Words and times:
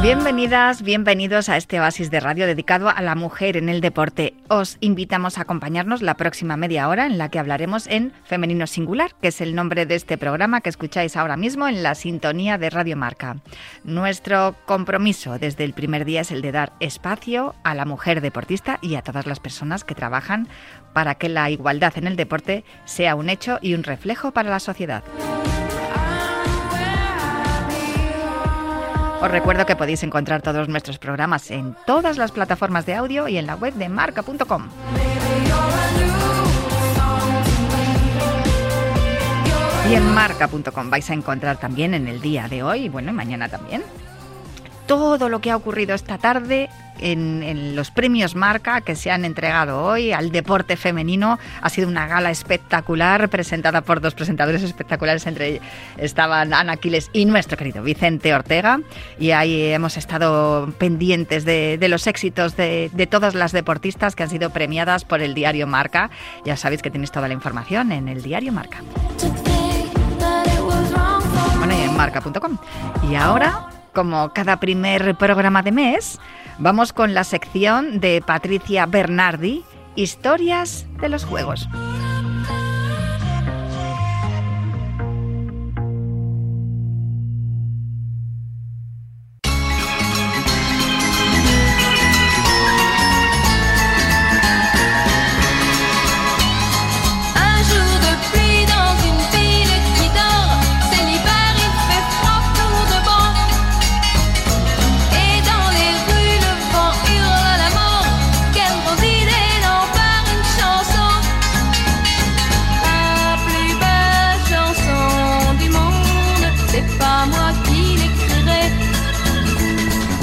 Bienvenidas, 0.00 0.82
bienvenidos 0.82 1.48
a 1.48 1.56
este 1.56 1.80
oasis 1.80 2.08
de 2.12 2.20
radio 2.20 2.46
dedicado 2.46 2.88
a 2.88 3.02
la 3.02 3.16
mujer 3.16 3.56
en 3.56 3.68
el 3.68 3.80
deporte. 3.80 4.34
Os 4.48 4.76
invitamos 4.78 5.38
a 5.38 5.42
acompañarnos 5.42 6.02
la 6.02 6.16
próxima 6.16 6.56
media 6.56 6.88
hora 6.88 7.04
en 7.04 7.18
la 7.18 7.30
que 7.30 7.40
hablaremos 7.40 7.88
en 7.88 8.12
Femenino 8.24 8.68
Singular, 8.68 9.16
que 9.20 9.28
es 9.28 9.40
el 9.40 9.56
nombre 9.56 9.86
de 9.86 9.96
este 9.96 10.16
programa 10.16 10.60
que 10.60 10.68
escucháis 10.68 11.16
ahora 11.16 11.36
mismo 11.36 11.66
en 11.66 11.82
la 11.82 11.96
sintonía 11.96 12.58
de 12.58 12.70
Radio 12.70 12.96
Marca. 12.96 13.38
Nuestro 13.82 14.54
compromiso 14.66 15.36
desde 15.40 15.64
el 15.64 15.72
primer 15.72 16.04
día 16.04 16.20
es 16.20 16.30
el 16.30 16.42
de 16.42 16.52
dar 16.52 16.74
espacio 16.78 17.56
a 17.64 17.74
la 17.74 17.84
mujer 17.84 18.20
deportista 18.20 18.78
y 18.80 18.94
a 18.94 19.02
todas 19.02 19.26
las 19.26 19.40
personas 19.40 19.82
que 19.82 19.96
trabajan 19.96 20.46
para 20.92 21.16
que 21.16 21.28
la 21.28 21.50
igualdad 21.50 21.98
en 21.98 22.06
el 22.06 22.14
deporte 22.14 22.64
sea 22.84 23.16
un 23.16 23.28
hecho 23.28 23.58
y 23.62 23.74
un 23.74 23.82
reflejo 23.82 24.30
para 24.30 24.48
la 24.48 24.60
sociedad. 24.60 25.02
Os 29.20 29.28
recuerdo 29.28 29.66
que 29.66 29.74
podéis 29.74 30.04
encontrar 30.04 30.42
todos 30.42 30.68
nuestros 30.68 30.98
programas 30.98 31.50
en 31.50 31.74
todas 31.86 32.18
las 32.18 32.30
plataformas 32.30 32.86
de 32.86 32.94
audio 32.94 33.26
y 33.26 33.36
en 33.36 33.46
la 33.46 33.56
web 33.56 33.74
de 33.74 33.88
marca.com. 33.88 34.68
Y 39.90 39.94
en 39.94 40.14
marca.com 40.14 40.90
vais 40.90 41.10
a 41.10 41.14
encontrar 41.14 41.56
también 41.56 41.94
en 41.94 42.06
el 42.06 42.20
día 42.20 42.46
de 42.46 42.62
hoy, 42.62 42.88
bueno, 42.88 43.10
y 43.10 43.14
mañana 43.14 43.48
también, 43.48 43.82
todo 44.88 45.28
lo 45.28 45.40
que 45.40 45.52
ha 45.52 45.56
ocurrido 45.56 45.94
esta 45.94 46.18
tarde 46.18 46.68
en, 46.98 47.76
los 47.76 47.92
premios 47.92 48.34
Marca 48.34 48.80
que 48.80 48.96
se 48.96 49.10
han 49.10 49.24
entregado 49.24 49.84
hoy 49.84 50.12
al 50.12 50.32
deporte 50.32 50.76
femenino. 50.76 51.38
Ha 51.60 51.68
sido 51.68 51.86
una 51.86 52.08
gala 52.08 52.30
espectacular 52.30 53.28
presentada 53.28 53.82
por 53.82 54.00
dos 54.00 54.14
presentadores 54.14 54.62
espectaculares, 54.64 55.26
entre 55.26 55.46
ellos 55.48 55.62
estaban 55.98 56.54
Ana 56.54 56.72
Aquiles 56.72 57.10
y 57.12 57.26
nuestro 57.26 57.56
querido 57.56 57.82
Vicente 57.82 58.34
Ortega. 58.34 58.80
Y 59.20 59.30
ahí 59.30 59.66
hemos 59.66 59.96
estado 59.96 60.72
pendientes 60.78 61.44
de, 61.44 61.78
los 61.88 62.06
éxitos 62.06 62.56
de, 62.56 62.90
de, 62.92 63.06
todas 63.06 63.34
las 63.34 63.52
deportistas 63.52 64.16
que 64.16 64.24
han 64.24 64.30
sido 64.30 64.50
premiadas 64.50 65.04
por 65.04 65.20
el 65.20 65.34
diario 65.34 65.66
Marca. 65.66 66.10
Ya 66.44 66.56
sabéis 66.56 66.82
que 66.82 66.90
tenéis 66.90 67.12
toda 67.12 67.28
la 67.28 67.34
información 67.34 67.92
en 67.92 68.08
el 68.08 68.22
diario 68.22 68.52
Marca. 68.52 68.78
Bueno, 71.58 71.74
y 71.74 71.82
en 71.82 71.96
marca.com. 71.96 72.58
Y 73.10 73.14
ahora 73.14 73.77
como 73.98 74.32
cada 74.32 74.60
primer 74.60 75.16
programa 75.16 75.60
de 75.60 75.72
mes, 75.72 76.20
vamos 76.58 76.92
con 76.92 77.14
la 77.14 77.24
sección 77.24 77.98
de 77.98 78.22
Patricia 78.24 78.86
Bernardi, 78.86 79.64
Historias 79.96 80.86
de 81.00 81.08
los 81.08 81.24
Juegos. 81.24 81.68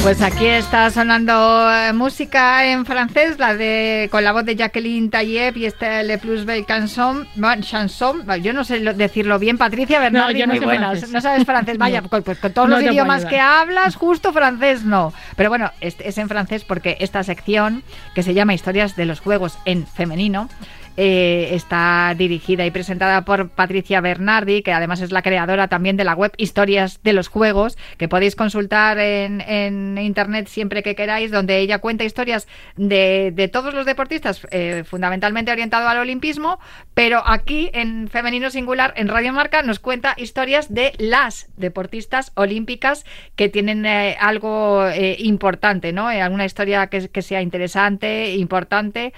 Pues 0.06 0.22
aquí 0.22 0.46
está 0.46 0.92
sonando 0.92 1.68
eh, 1.68 1.92
música 1.92 2.64
en 2.64 2.86
francés, 2.86 3.40
la 3.40 3.56
de 3.56 4.08
con 4.12 4.24
la 4.24 4.34
voz 4.34 4.46
de 4.46 4.56
Jacqueline 4.56 5.10
Tayeb 5.10 5.58
y 5.58 5.66
este 5.66 6.04
Le 6.04 6.20
Plus 6.20 6.46
Belle 6.46 6.64
Chanson. 6.64 7.28
chanson 7.62 8.24
yo 8.44 8.54
no 8.54 8.64
sé 8.64 8.82
decirlo 8.82 9.40
bien, 9.40 9.58
Patricia 9.58 10.00
Bernardi, 10.00 10.42
no, 10.42 10.48
muy 10.54 10.60
buenas. 10.60 11.10
No 11.10 11.22
sabes 11.22 11.44
francés, 11.48 11.80
vaya, 11.80 12.04
pues, 12.04 12.24
pues, 12.24 12.38
con 12.38 12.54
todos 12.54 12.70
los 12.70 12.84
idiomas 12.84 13.26
que 13.26 13.40
hablas, 13.40 13.96
justo 13.96 14.32
francés 14.32 14.84
no. 14.84 15.12
Pero 15.36 15.50
bueno, 15.50 15.72
es, 15.82 15.96
es 16.00 16.20
en 16.20 16.30
francés 16.30 16.64
porque 16.66 16.98
esta 17.00 17.24
sección, 17.24 17.82
que 18.14 18.22
se 18.22 18.36
llama 18.36 18.54
Historias 18.54 18.96
de 18.96 19.06
los 19.06 19.22
Juegos 19.22 19.58
en 19.66 19.88
femenino, 19.88 20.50
eh, 20.98 21.50
está 21.52 22.14
dirigida 22.18 22.66
y 22.66 22.72
presentada 22.72 23.26
por 23.26 23.50
Patricia 23.50 24.00
Bernardi, 24.00 24.62
que 24.62 24.72
además 24.72 25.02
es 25.02 25.12
la 25.12 25.22
creadora 25.22 25.68
también 25.68 25.98
de 25.98 26.06
la 26.06 26.14
web 26.14 26.32
Historias 26.38 27.02
de 27.04 27.12
los 27.12 27.28
Juegos, 27.28 27.78
que 27.98 28.08
podéis 28.08 28.36
consultar 28.36 28.98
en, 29.00 29.98
internet 29.98 30.48
siempre 30.48 30.84
que 30.84 30.96
queráis, 30.96 31.32
donde 31.32 31.60
ella 31.60 31.80
cuenta 31.80 32.06
historias 32.06 32.48
de, 32.78 33.50
todos 33.52 33.74
los 33.74 33.86
deportistas, 33.86 34.48
eh, 34.52 34.84
fundamentalmente 34.86 35.52
orientado 35.52 35.88
al 35.90 35.98
olimpismo, 35.98 36.60
pero 36.94 37.22
aquí 37.26 37.70
en 37.74 38.08
Femenino 38.08 38.50
Singular, 38.50 38.94
en 38.96 39.10
Radio 39.10 39.34
Marca, 39.34 39.64
nos 39.64 39.80
cuenta 39.80 40.14
historias 40.18 40.74
de 40.74 40.94
las 40.98 41.50
deportistas 41.58 42.32
olímpicas 42.36 43.06
que 43.36 43.50
tienen 43.50 43.86
eh, 43.86 44.16
algo 44.20 44.86
importante, 45.18 45.92
¿no? 45.92 46.08
alguna 46.08 46.46
historia 46.46 46.88
que 46.88 47.22
sea 47.22 47.42
interesante, 47.42 48.36
importante, 48.36 49.14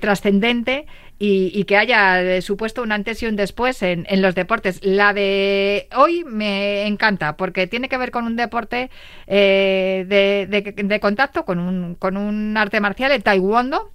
trascendente 0.00 0.86
y, 1.18 1.64
que 1.64 1.76
haya 1.76 2.22
eh, 2.22 2.42
supuesto 2.42 2.82
un 2.82 2.92
antes 2.92 3.22
y 3.22 3.26
un 3.26 3.36
después 3.36 3.82
en, 3.82 4.04
los 4.20 4.34
deportes. 4.34 4.80
La 4.82 5.14
de 5.14 5.88
hoy 5.96 6.24
me 6.24 6.86
encanta 6.86 7.36
porque 7.36 7.66
tiene 7.66 7.88
que 7.88 7.96
ver 7.96 8.10
con 8.10 8.26
un 8.26 8.36
deporte 8.36 8.90
eh, 9.26 10.04
de, 10.06 11.00
contacto, 11.00 11.44
con 11.44 11.58
un, 11.58 11.94
con 11.94 12.16
un 12.16 12.56
arte 12.56 12.80
marcial, 12.80 13.12
el 13.12 13.22
taekwondo, 13.22 13.92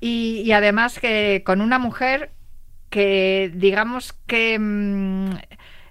y, 0.00 0.50
además 0.52 0.98
que 0.98 1.42
con 1.44 1.60
una 1.60 1.78
mujer 1.78 2.30
que 2.90 3.50
digamos 3.54 4.12
que 4.26 4.58
mm, 4.58 5.30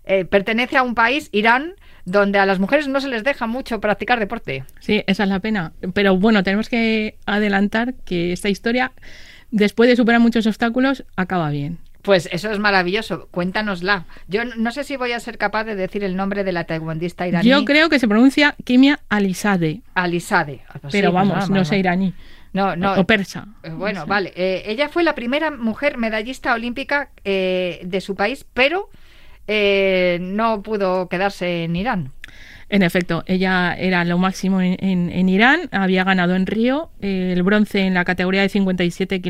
eh, 0.06 0.26
pertenece 0.26 0.78
a 0.78 0.84
un 0.84 0.96
país, 0.96 1.30
Irán, 1.32 1.76
donde 2.06 2.40
a 2.40 2.46
las 2.46 2.60
mujeres 2.60 2.90
no 2.90 3.00
se 3.00 3.08
les 3.08 3.24
deja 3.24 3.48
mucho 3.48 3.80
practicar 3.80 4.20
deporte. 4.20 4.66
Sí, 4.82 5.02
esa 5.08 5.24
es 5.24 5.30
la 5.30 5.40
pena. 5.40 5.72
Pero 5.94 6.18
bueno, 6.18 6.44
tenemos 6.44 6.68
que 6.68 7.16
adelantar 7.26 7.94
que 8.06 8.34
esta 8.34 8.50
historia 8.50 8.92
después 9.54 9.88
de 9.88 9.96
superar 9.96 10.20
muchos 10.20 10.46
obstáculos, 10.46 11.06
acaba 11.16 11.50
bien. 11.50 11.78
Pues 12.02 12.28
eso 12.34 12.52
es 12.52 12.60
maravilloso. 12.60 13.30
Cuéntanosla. 13.32 14.06
Yo 14.28 14.44
no 14.44 14.72
sé 14.72 14.84
si 14.84 14.98
voy 14.98 15.14
a 15.14 15.20
ser 15.22 15.38
capaz 15.38 15.64
de 15.64 15.76
decir 15.76 16.04
el 16.04 16.18
nombre 16.18 16.44
de 16.44 16.52
la 16.52 16.66
taekwondista 16.66 17.26
iraní. 17.26 17.48
Yo 17.48 17.64
creo 17.64 17.88
que 17.88 17.98
se 17.98 18.10
pronuncia 18.10 18.56
Kimia 18.66 19.00
Alisade. 19.08 19.82
Alisade. 19.94 20.64
Ah, 20.68 20.80
pues 20.82 20.92
Pero 20.92 21.14
pues 21.14 21.30
vamos, 21.30 21.50
no 21.50 21.64
sé 21.64 21.78
iraní. 21.78 22.14
No, 22.52 22.76
no. 22.76 22.96
O 22.96 23.06
persa. 23.06 23.48
Eh, 23.64 23.70
bueno, 23.70 24.06
vale. 24.06 24.34
Eh, 24.36 24.64
ella 24.66 24.90
fue 24.90 25.04
la 25.04 25.16
primera 25.16 25.50
mujer 25.50 25.98
medallista 25.98 26.54
olímpica 26.54 27.10
eh, 27.24 27.80
de 27.86 28.02
su 28.02 28.16
país, 28.16 28.46
pero 28.54 28.90
no 30.20 30.62
pudo 30.62 31.08
quedarse 31.08 31.64
en 31.64 31.76
Irán. 31.76 32.12
En 32.70 32.82
efecto, 32.82 33.24
ella 33.28 33.76
era 33.78 34.06
lo 34.06 34.18
máximo 34.18 34.62
en, 34.62 35.30
Irán, 35.30 35.70
había 35.72 36.04
ganado 36.04 36.36
en 36.36 36.46
Río 36.46 36.90
eh, 37.02 37.34
el 37.34 37.44
bronce 37.44 37.82
en 37.82 37.94
la 37.94 38.06
categoría 38.06 38.42
de 38.42 38.50
57 38.50 39.22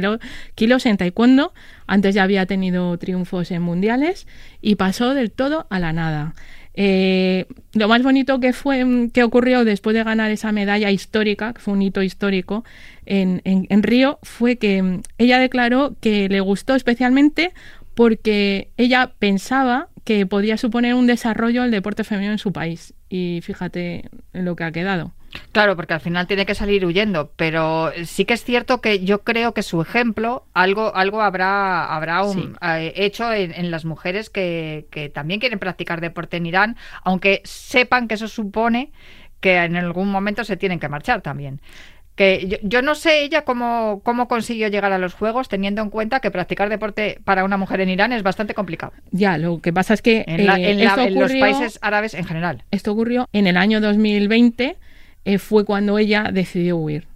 kilos 0.56 0.86
en 0.86 0.98
taekwondo, 0.98 1.54
antes 1.88 2.16
ya 2.16 2.24
había 2.24 2.46
tenido 2.46 2.98
triunfos 2.98 3.52
en 3.52 3.62
mundiales 3.62 4.28
y 4.62 4.76
pasó 4.76 5.14
del 5.14 5.32
todo 5.32 5.68
a 5.70 5.80
la 5.80 5.94
nada. 5.94 6.34
Eh, 6.76 7.46
lo 7.74 7.88
más 7.88 8.02
bonito 8.02 8.40
que 8.40 8.52
fue 8.52 9.10
que 9.14 9.24
ocurrió 9.24 9.64
después 9.64 9.94
de 9.96 10.04
ganar 10.04 10.32
esa 10.32 10.52
medalla 10.52 10.90
histórica, 10.90 11.54
que 11.54 11.62
fue 11.62 11.74
un 11.74 11.82
hito 11.82 12.02
histórico 12.02 12.64
en, 13.06 13.84
Río, 13.84 14.20
fue 14.24 14.58
que 14.58 15.02
ella 15.18 15.40
declaró 15.40 15.96
que 16.02 16.30
le 16.30 16.40
gustó 16.40 16.76
especialmente 16.76 17.54
porque 17.94 18.70
ella 18.78 19.14
pensaba 19.20 19.90
que 20.04 20.26
podía 20.26 20.58
suponer 20.58 20.96
un 20.96 21.08
desarrollo 21.08 21.62
del 21.62 21.72
deporte 21.72 22.04
femenino 22.04 22.34
en 22.34 22.40
su 22.40 22.52
país. 22.52 22.94
Y 23.16 23.42
fíjate 23.42 24.10
en 24.34 24.44
lo 24.44 24.56
que 24.56 24.64
ha 24.64 24.72
quedado. 24.72 25.12
Claro, 25.52 25.76
porque 25.76 25.94
al 25.94 26.00
final 26.00 26.26
tiene 26.26 26.48
que 26.48 26.56
salir 26.56 26.84
huyendo, 26.84 27.32
pero 27.36 27.92
sí 28.06 28.26
que 28.26 28.34
es 28.34 28.44
cierto 28.44 28.82
que 28.82 29.06
yo 29.06 29.20
creo 29.22 29.54
que 29.54 29.62
su 29.62 29.84
ejemplo 29.84 30.48
algo, 30.56 30.96
algo 30.96 31.22
habrá, 31.22 31.94
habrá 31.94 32.24
eh, 32.80 32.92
hecho 32.96 33.32
en, 33.32 33.70
las 33.70 33.86
mujeres 33.86 34.32
que, 34.32 34.88
que 34.90 35.10
también 35.10 35.40
quieren 35.40 35.60
practicar 35.60 36.02
deporte 36.02 36.38
en 36.38 36.48
Irán, 36.48 36.76
aunque 37.04 37.44
sepan 37.44 38.08
que 38.08 38.16
eso 38.16 38.28
supone 38.28 38.92
que 39.42 39.58
en 39.58 39.76
algún 39.76 40.10
momento 40.10 40.44
se 40.44 40.58
tienen 40.58 40.80
que 40.80 40.90
marchar 40.90 41.22
también 41.22 41.62
que 42.16 42.60
yo, 42.62 42.82
no 42.82 42.94
sé 42.96 43.24
ella 43.24 43.44
cómo, 43.44 44.02
cómo 44.04 44.28
consiguió 44.28 44.68
llegar 44.68 44.92
a 44.92 45.00
los 45.00 45.14
Juegos 45.14 45.50
teniendo 45.50 45.82
en 45.82 45.90
cuenta 45.90 46.20
que 46.20 46.30
practicar 46.30 46.70
deporte 46.70 47.20
para 47.24 47.44
una 47.44 47.58
mujer 47.58 47.82
en 47.82 47.90
Irán 47.90 48.14
es 48.14 48.22
bastante 48.22 48.54
complicado. 48.54 48.94
Ya, 49.12 49.38
lo 49.38 49.62
que 49.62 49.74
pasa 49.74 49.96
es 49.96 50.02
que 50.02 50.24
en, 50.28 50.42
eh, 50.42 51.12
los 51.12 51.32
países 51.32 51.80
árabes 51.82 52.14
en 52.14 52.26
general. 52.26 52.64
Esto 52.72 52.92
ocurrió 52.92 53.28
en 53.34 53.48
el 53.48 53.58
año 53.58 53.82
2020, 53.82 54.78
eh, 55.26 55.38
fue 55.40 55.66
cuando 55.66 55.98
ella 55.98 56.30
decidió 56.32 56.78
huir. 56.78 57.08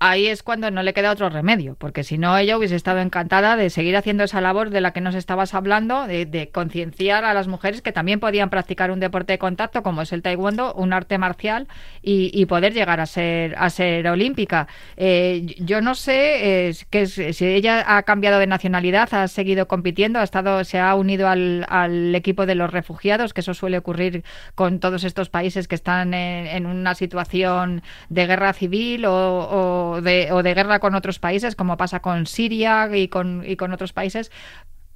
Ahí 0.00 0.26
es 0.26 0.42
cuando 0.42 0.70
no 0.70 0.82
le 0.82 0.94
queda 0.94 1.10
otro 1.10 1.28
remedio, 1.28 1.74
porque 1.76 2.04
si 2.04 2.18
no 2.18 2.36
ella 2.36 2.56
hubiese 2.56 2.76
estado 2.76 3.00
encantada 3.00 3.56
de 3.56 3.70
seguir 3.70 3.96
haciendo 3.96 4.24
esa 4.24 4.40
labor 4.40 4.70
de 4.70 4.80
la 4.80 4.92
que 4.92 5.00
nos 5.00 5.14
estabas 5.14 5.54
hablando, 5.54 6.06
de, 6.06 6.50
concienciar 6.52 7.24
a 7.24 7.34
las 7.34 7.48
mujeres 7.48 7.82
que 7.82 7.92
también 7.92 8.20
podían 8.20 8.50
practicar 8.50 8.90
un 8.90 9.00
deporte 9.00 9.34
de 9.34 9.38
contacto 9.38 9.82
como 9.82 10.02
es 10.02 10.12
el 10.12 10.22
taekwondo, 10.22 10.74
un 10.74 10.92
arte 10.92 11.18
marcial 11.18 11.68
y, 12.02 12.46
poder 12.46 12.72
llegar 12.72 12.98
a 12.98 13.06
ser 13.06 13.54
a 13.58 13.68
ser 13.68 14.08
olímpica. 14.08 14.68
Eh, 14.96 15.54
yo 15.58 15.82
no 15.82 15.94
sé 15.94 16.72
que 16.88 17.06
si 17.06 17.46
ella 17.46 17.84
ha 17.86 18.02
cambiado 18.04 18.38
de 18.38 18.46
nacionalidad, 18.46 19.12
ha 19.12 19.28
seguido 19.28 19.68
compitiendo, 19.68 20.18
ha 20.18 20.22
estado, 20.22 20.64
se 20.64 20.78
ha 20.78 20.94
unido 20.94 21.28
al, 21.28 21.66
al 21.68 22.14
equipo 22.14 22.46
de 22.46 22.54
los 22.54 22.70
refugiados, 22.70 23.34
que 23.34 23.42
eso 23.42 23.52
suele 23.52 23.76
ocurrir 23.76 24.24
con 24.54 24.80
todos 24.80 25.04
estos 25.04 25.28
países 25.28 25.68
que 25.68 25.74
están 25.74 26.14
en, 26.14 26.66
una 26.66 26.94
situación 26.94 27.82
de 28.08 28.26
guerra 28.26 28.52
civil 28.52 29.04
o 29.04 29.87
o 29.87 29.87
de, 29.96 30.54
guerra 30.54 30.78
con 30.78 30.94
otros 30.94 31.18
países, 31.18 31.56
como 31.56 31.76
pasa 31.76 32.00
con 32.00 32.26
Siria 32.26 32.88
y 32.94 33.08
con, 33.08 33.42
y 33.46 33.56
con 33.56 33.72
otros 33.72 33.92
países, 33.92 34.30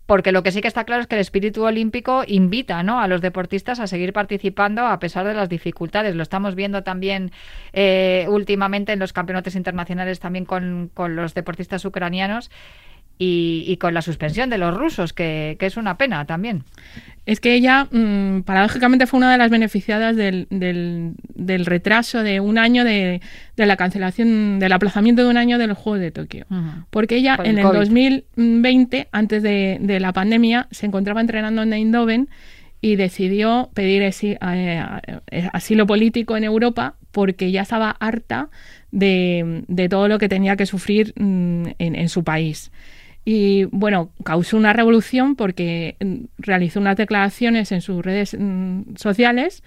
porque 0.06 0.32
lo 0.32 0.42
que 0.42 0.52
sí 0.52 0.60
que 0.60 0.68
está 0.68 0.84
claro 0.84 1.02
es 1.02 1.06
que 1.06 1.14
el 1.14 1.20
espíritu 1.20 1.64
olímpico 1.64 2.24
invita 2.26 2.82
¿no? 2.82 3.00
a 3.00 3.08
los 3.08 3.20
deportistas 3.20 3.80
a 3.80 3.86
seguir 3.86 4.12
participando 4.12 4.84
a 4.84 4.98
pesar 4.98 5.26
de 5.26 5.34
las 5.34 5.48
dificultades. 5.48 6.14
Lo 6.14 6.22
estamos 6.22 6.54
viendo 6.54 6.82
también 6.82 7.32
eh, 7.72 8.26
últimamente 8.28 8.92
en 8.92 8.98
los 8.98 9.12
campeonatos 9.12 9.54
internacionales 9.54 10.20
también 10.20 10.44
con, 10.44 10.90
con 10.92 11.16
los 11.16 11.34
deportistas 11.34 11.84
ucranianos 11.84 12.50
y, 13.18 13.76
con 13.76 13.94
la 13.94 14.02
suspensión 14.02 14.50
de 14.50 14.58
los 14.58 14.76
rusos, 14.76 15.12
que, 15.12 15.56
es 15.60 15.76
una 15.76 15.96
pena 15.96 16.24
también. 16.24 16.64
Es 17.24 17.38
que 17.38 17.54
ella, 17.54 17.86
mm, 17.90 18.42
paradójicamente, 18.42 19.06
fue 19.06 19.18
una 19.18 19.30
de 19.30 19.38
las 19.38 19.48
beneficiadas 19.50 20.16
del, 20.16 20.48
del, 20.50 21.66
retraso 21.66 22.22
de 22.24 22.40
un 22.40 22.58
año 22.58 22.84
de, 22.84 23.20
de, 23.56 23.66
la 23.66 23.76
cancelación, 23.76 24.58
del 24.58 24.72
aplazamiento 24.72 25.22
de 25.22 25.30
un 25.30 25.36
año 25.36 25.58
de 25.58 25.68
los 25.68 25.78
Juegos 25.78 26.00
de 26.00 26.10
Tokio. 26.10 26.46
Porque 26.90 27.16
ella, 27.16 27.38
en 27.44 27.58
el 27.58 27.64
2020, 27.64 29.08
antes 29.12 29.42
de, 29.42 29.78
de, 29.80 30.00
la 30.00 30.12
pandemia, 30.12 30.66
se 30.72 30.86
encontraba 30.86 31.20
entrenando 31.20 31.62
en 31.62 31.72
Eindhoven 31.72 32.28
y 32.82 32.96
decidió 32.96 33.70
pedir 33.74 34.02
eh, 34.02 34.84
asilo 35.52 35.86
político 35.86 36.36
en 36.36 36.42
Europa 36.42 36.96
porque 37.12 37.52
ya 37.52 37.62
estaba 37.62 37.90
harta 37.90 38.50
de, 38.92 39.64
de 39.66 39.88
todo 39.88 40.06
lo 40.06 40.18
que 40.18 40.28
tenía 40.28 40.54
que 40.54 40.66
sufrir 40.66 41.12
mm, 41.16 41.66
en, 41.78 41.94
en 41.96 42.08
su 42.08 42.22
país. 42.22 42.70
Y 43.24 43.64
bueno, 43.66 44.10
causó 44.24 44.56
una 44.56 44.72
revolución 44.72 45.36
porque 45.36 45.96
mm, 46.00 46.24
realizó 46.38 46.80
unas 46.80 46.96
declaraciones 46.96 47.72
en 47.72 47.80
sus 47.80 48.04
redes 48.04 48.36
mm, 48.38 48.96
sociales 48.96 49.62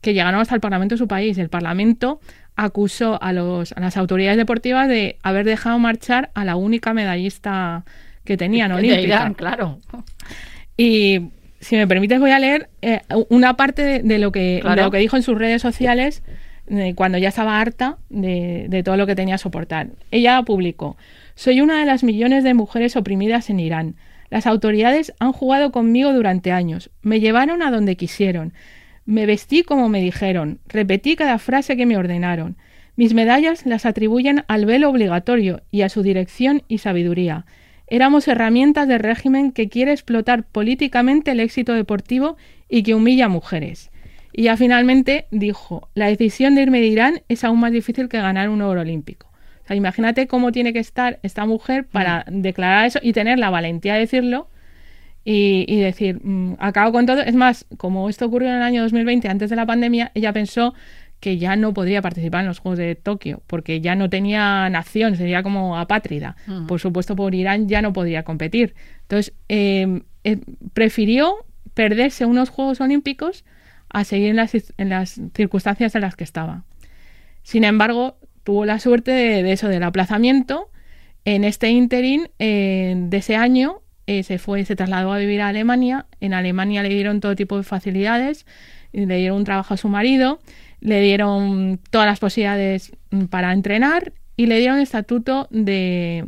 que 0.00 0.14
llegaron 0.14 0.40
hasta 0.40 0.54
el 0.54 0.60
Parlamento 0.60 0.94
de 0.94 0.98
su 0.98 1.08
país. 1.08 1.36
El 1.38 1.48
Parlamento 1.48 2.20
acusó 2.54 3.22
a, 3.22 3.32
los, 3.32 3.72
a 3.72 3.80
las 3.80 3.96
autoridades 3.96 4.36
deportivas 4.36 4.88
de 4.88 5.16
haber 5.22 5.46
dejado 5.46 5.78
marchar 5.78 6.30
a 6.34 6.44
la 6.44 6.56
única 6.56 6.92
medallista 6.92 7.84
que 8.24 8.36
tenían 8.36 8.72
olímpica. 8.72 9.32
claro. 9.34 9.78
Y 10.76 11.30
si 11.60 11.76
me 11.76 11.86
permites 11.86 12.20
voy 12.20 12.30
a 12.30 12.38
leer 12.38 12.68
eh, 12.82 13.00
una 13.30 13.56
parte 13.56 14.02
de, 14.02 14.18
lo 14.18 14.32
que, 14.32 14.62
de 14.62 14.82
lo 14.82 14.90
que 14.90 14.98
dijo 14.98 15.16
en 15.16 15.22
sus 15.22 15.36
redes 15.36 15.62
sociales 15.62 16.22
cuando 16.94 17.18
ya 17.18 17.28
estaba 17.28 17.60
harta 17.60 17.98
de, 18.08 18.66
de 18.68 18.82
todo 18.82 18.96
lo 18.96 19.06
que 19.06 19.14
tenía 19.14 19.36
que 19.36 19.42
soportar. 19.42 19.88
Ella 20.10 20.42
publicó 20.42 20.96
soy 21.38 21.60
una 21.60 21.78
de 21.78 21.86
las 21.86 22.02
millones 22.02 22.42
de 22.42 22.52
mujeres 22.52 22.96
oprimidas 22.96 23.48
en 23.48 23.60
Irán. 23.60 23.94
Las 24.28 24.48
autoridades 24.48 25.14
han 25.20 25.30
jugado 25.30 25.70
conmigo 25.70 26.12
durante 26.12 26.50
años. 26.50 26.90
Me 27.00 27.20
llevaron 27.20 27.62
a 27.62 27.70
donde 27.70 27.94
quisieron. 27.94 28.54
Me 29.06 29.24
vestí 29.24 29.62
como 29.62 29.88
me 29.88 30.00
dijeron. 30.00 30.58
Repetí 30.66 31.14
cada 31.14 31.38
frase 31.38 31.76
que 31.76 31.86
me 31.86 31.96
ordenaron. 31.96 32.56
Mis 32.96 33.14
medallas 33.14 33.66
las 33.66 33.86
atribuyen 33.86 34.42
al 34.48 34.66
velo 34.66 34.90
obligatorio 34.90 35.62
y 35.70 35.82
a 35.82 35.88
su 35.88 36.02
dirección 36.02 36.64
y 36.66 36.78
sabiduría. 36.78 37.46
Éramos 37.86 38.26
herramientas 38.26 38.88
del 38.88 38.98
régimen 38.98 39.52
que 39.52 39.68
quiere 39.68 39.92
explotar 39.92 40.42
políticamente 40.42 41.30
el 41.30 41.38
éxito 41.38 41.72
deportivo 41.74 42.36
y 42.68 42.82
que 42.82 42.96
humilla 42.96 43.26
a 43.26 43.28
mujeres. 43.28 43.92
Y 44.32 44.44
ya 44.44 44.56
finalmente 44.56 45.26
dijo, 45.30 45.88
la 45.94 46.06
decisión 46.06 46.54
de 46.54 46.62
irme 46.62 46.80
de 46.80 46.86
Irán 46.86 47.22
es 47.28 47.44
aún 47.44 47.60
más 47.60 47.72
difícil 47.72 48.08
que 48.08 48.18
ganar 48.18 48.48
un 48.48 48.62
oro 48.62 48.82
olímpico 48.82 49.28
imagínate 49.74 50.26
cómo 50.26 50.52
tiene 50.52 50.72
que 50.72 50.78
estar 50.78 51.18
esta 51.22 51.44
mujer 51.46 51.86
para 51.86 52.24
mm. 52.28 52.40
declarar 52.40 52.86
eso 52.86 52.98
y 53.02 53.12
tener 53.12 53.38
la 53.38 53.50
valentía 53.50 53.94
de 53.94 54.00
decirlo 54.00 54.48
y, 55.30 55.80
decir, 55.80 56.20
mm, 56.24 56.54
acabo 56.58 56.90
con 56.90 57.04
todo. 57.04 57.20
Es 57.20 57.34
más, 57.34 57.66
como 57.76 58.08
esto 58.08 58.24
ocurrió 58.24 58.48
en 58.48 58.54
el 58.56 58.62
año 58.62 58.80
2020, 58.80 59.28
antes 59.28 59.50
de 59.50 59.56
la 59.56 59.66
pandemia, 59.66 60.10
ella 60.14 60.32
pensó 60.32 60.72
que 61.20 61.36
ya 61.36 61.54
no 61.54 61.74
podría 61.74 62.00
participar 62.00 62.40
en 62.40 62.46
los 62.46 62.60
Juegos 62.60 62.78
de 62.78 62.94
Tokio, 62.94 63.42
porque 63.46 63.82
ya 63.82 63.94
no 63.94 64.08
tenía 64.08 64.70
nación, 64.70 65.16
sería 65.16 65.42
como 65.42 65.76
apátrida. 65.76 66.36
Mm. 66.46 66.66
Por 66.66 66.80
supuesto, 66.80 67.14
por 67.14 67.34
Irán 67.34 67.68
ya 67.68 67.82
no 67.82 67.92
podría 67.92 68.22
competir. 68.22 68.74
Entonces, 69.02 69.34
em, 69.48 70.04
eh, 70.24 70.38
prefirió 70.72 71.34
perderse 71.74 72.24
unos 72.24 72.48
Juegos 72.48 72.80
Olímpicos 72.80 73.44
a 73.90 74.04
seguir 74.04 74.30
en 74.30 74.36
las, 74.36 74.54
en 74.54 74.88
las 74.88 75.20
circunstancias 75.34 75.94
en 75.94 76.00
las 76.02 76.16
que 76.16 76.24
estaba. 76.24 76.64
Sin 77.42 77.64
embargo, 77.64 78.18
tuvo 78.44 78.64
la 78.64 78.78
suerte 78.78 79.10
de, 79.10 79.52
eso, 79.52 79.68
del 79.68 79.82
aplazamiento. 79.82 80.70
En 81.24 81.44
este 81.44 81.70
interín 81.70 82.30
eh, 82.38 82.94
de 82.96 83.16
ese 83.18 83.36
año 83.36 83.82
eh, 84.06 84.22
se 84.22 84.38
fue, 84.38 84.64
se 84.64 84.76
trasladó 84.76 85.12
a 85.12 85.18
vivir 85.18 85.40
a 85.42 85.48
Alemania. 85.48 86.06
En 86.20 86.32
Alemania 86.32 86.82
le 86.82 86.88
dieron 86.88 87.20
todo 87.20 87.36
tipo 87.36 87.56
de 87.56 87.62
facilidades, 87.62 88.46
le 88.92 89.16
dieron 89.16 89.38
un 89.38 89.44
trabajo 89.44 89.74
a 89.74 89.76
su 89.76 89.88
marido, 89.88 90.40
le 90.80 91.00
dieron 91.00 91.78
todas 91.90 92.06
las 92.06 92.18
posibilidades 92.18 92.92
mm, 93.10 93.24
para 93.24 93.52
entrenar 93.52 94.12
y 94.36 94.46
le 94.46 94.58
dieron 94.60 94.78
estatuto 94.78 95.48
de, 95.50 96.24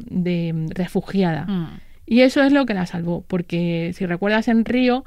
refugiada. 0.74 1.46
Mm. 1.46 1.80
Y 2.06 2.20
eso 2.22 2.42
es 2.42 2.52
lo 2.52 2.66
que 2.66 2.74
la 2.74 2.86
salvó, 2.86 3.24
porque 3.26 3.92
si 3.94 4.04
recuerdas 4.04 4.48
en 4.48 4.64
Río, 4.64 5.04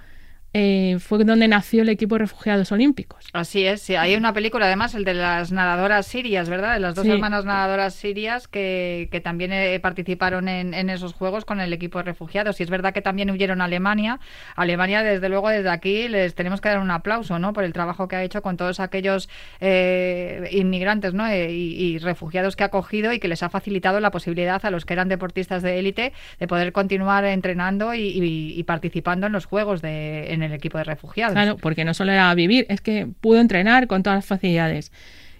eh, 0.53 0.97
fue 1.00 1.23
donde 1.23 1.47
nació 1.47 1.81
el 1.81 1.89
equipo 1.89 2.15
de 2.15 2.19
refugiados 2.19 2.71
olímpicos. 2.71 3.27
Así 3.33 3.65
es, 3.65 3.81
sí. 3.81 3.95
hay 3.95 4.15
una 4.15 4.33
película 4.33 4.67
además, 4.67 4.95
el 4.95 5.03
de 5.03 5.13
las 5.13 5.51
nadadoras 5.51 6.05
sirias, 6.05 6.50
¿verdad? 6.50 6.73
De 6.73 6.79
las 6.79 6.95
dos 6.95 7.05
hermanas 7.05 7.45
nadadoras 7.45 7.95
sirias 7.95 8.47
que, 8.47 9.09
que 9.11 9.19
también 9.19 9.51
eh, 9.51 9.79
participaron 9.79 10.47
en, 10.47 10.73
en, 10.73 10.89
esos 10.89 11.13
Juegos 11.13 11.45
con 11.45 11.59
el 11.59 11.73
equipo 11.73 12.00
de 12.00 12.03
refugiados. 12.03 12.59
Y 12.59 12.63
es 12.63 12.69
verdad 12.69 12.94
que 12.94 13.01
también 13.01 13.31
huyeron 13.31 13.61
a 13.61 13.65
Alemania. 13.65 14.19
Alemania, 14.55 15.03
desde 15.03 15.29
luego, 15.29 15.50
desde 15.50 15.69
aquí 15.69 16.07
les 16.07 16.35
tenemos 16.35 16.61
que 16.61 16.69
dar 16.69 16.79
un 16.79 16.92
aplauso, 16.92 17.39
¿no? 17.39 17.54
Por 17.54 17.63
el 17.63 17.73
trabajo 17.73 18.07
que 18.07 18.16
ha 18.16 18.23
hecho 18.23 18.42
con 18.42 18.57
todos 18.57 18.80
aquellos 18.80 19.30
eh, 19.59 20.49
inmigrantes, 20.51 21.13
¿no? 21.13 21.33
y, 21.33 21.97
refugiados 21.99 22.56
que 22.56 22.63
ha 22.63 22.69
cogido 22.69 23.13
y 23.13 23.19
que 23.19 23.28
les 23.28 23.44
ha 23.44 23.49
facilitado 23.49 23.99
la 23.99 24.11
posibilidad 24.11 24.63
a 24.66 24.71
los 24.71 24.85
que 24.85 24.94
eran 24.94 25.09
deportistas 25.09 25.61
de 25.61 25.80
élite 25.80 26.13
de 26.39 26.47
poder 26.47 26.73
continuar 26.73 27.25
entrenando 27.25 27.94
y, 27.94 28.63
participando 28.68 29.28
en 29.28 29.33
los 29.33 29.45
Juegos 29.45 29.81
de 29.81 30.33
el 30.44 30.54
equipo 30.54 30.78
de 30.78 30.83
refugiados. 30.83 31.33
Claro, 31.33 31.57
porque 31.57 31.85
no 31.85 31.94
solo 31.94 32.12
era 32.12 32.33
vivir, 32.35 32.66
es 32.69 32.81
que 32.81 33.07
pudo 33.21 33.40
entrenar 33.40 33.88
con 33.88 34.04
todas 34.04 34.18
las 34.18 34.26
facilidades. 34.26 34.92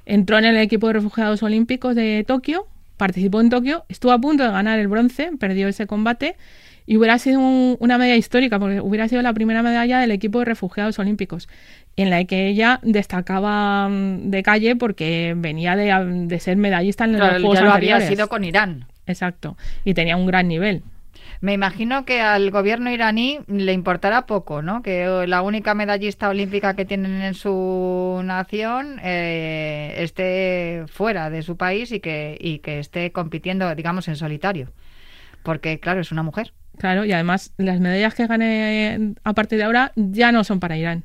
Entró 0.06 0.38
en 0.38 0.46
el 0.46 0.58
equipo 0.58 0.88
de 0.88 0.94
refugiados 0.94 1.44
olímpicos 1.44 1.96
de 1.96 2.24
Tokio, 2.28 2.68
participó 2.98 3.42
en 3.42 3.50
Tokio, 3.50 3.86
estuvo 3.90 4.12
a 4.12 4.20
punto 4.20 4.44
de 4.44 4.50
ganar 4.50 4.80
el 4.80 4.88
bronce, 4.88 5.32
perdió 5.40 5.68
ese 5.68 5.88
combate 5.88 6.36
y 6.86 6.98
hubiera 6.98 7.18
sido 7.18 7.40
una 7.40 7.98
medalla 7.98 8.16
histórica 8.16 8.60
porque 8.60 8.82
hubiera 8.82 9.08
sido 9.08 9.22
la 9.22 9.34
primera 9.34 9.64
medalla 9.64 10.00
del 10.00 10.12
equipo 10.12 10.40
de 10.40 10.46
refugiados 10.46 11.00
olímpicos 11.00 11.48
en 11.96 12.10
la 12.10 12.24
que 12.26 12.48
ella 12.48 12.80
destacaba 12.84 13.88
mm, 13.88 14.30
de 14.30 14.44
calle 14.44 14.76
porque 14.76 15.34
venía 15.38 15.76
de, 15.76 16.40
ser 16.40 16.58
medallista 16.58 17.06
en 17.06 17.20
los 17.20 17.30
Juegos 17.30 17.60
ya 17.60 17.66
lo 17.66 17.72
había 17.72 18.02
sido 18.02 18.28
con 18.28 18.44
Irán. 18.44 18.86
Exacto, 19.06 19.58
y 19.84 19.94
tenía 19.94 20.16
un 20.16 20.26
gran 20.26 20.48
nivel. 20.48 20.84
Me 21.44 21.52
imagino 21.52 22.06
que 22.06 22.22
al 22.22 22.52
gobierno 22.52 22.90
iraní 22.90 23.42
le 23.48 23.74
importará 23.74 24.26
poco, 24.26 24.62
¿no? 24.62 24.82
Que 24.82 25.28
la 25.28 25.42
única 25.42 25.74
medallista 25.74 26.30
olímpica 26.30 26.74
que 26.74 26.86
tienen 26.86 27.22
en 27.22 27.34
su 27.34 28.22
nación 28.24 28.98
eh, 29.04 29.94
esté 29.98 30.86
fuera 30.88 31.30
de 31.30 31.42
su 31.42 31.58
país 31.58 31.92
y 31.92 32.00
que, 32.00 32.38
y 32.40 32.60
que 32.60 32.80
esté 32.80 33.12
compitiendo, 33.12 33.76
digamos, 33.76 34.08
en 34.08 34.16
solitario. 34.16 34.72
Porque, 35.44 35.82
claro, 35.82 36.00
es 36.00 36.14
una 36.14 36.24
mujer. 36.24 36.54
Claro, 36.78 37.04
y 37.04 37.12
además 37.12 37.52
las 37.58 37.82
medallas 37.82 38.16
que 38.16 38.26
gane 38.26 39.14
a 39.26 39.34
partir 39.34 39.58
de 39.58 39.66
ahora 39.66 39.92
ya 39.98 40.32
no 40.32 40.46
son 40.46 40.62
para 40.62 40.78
Irán. 40.78 41.04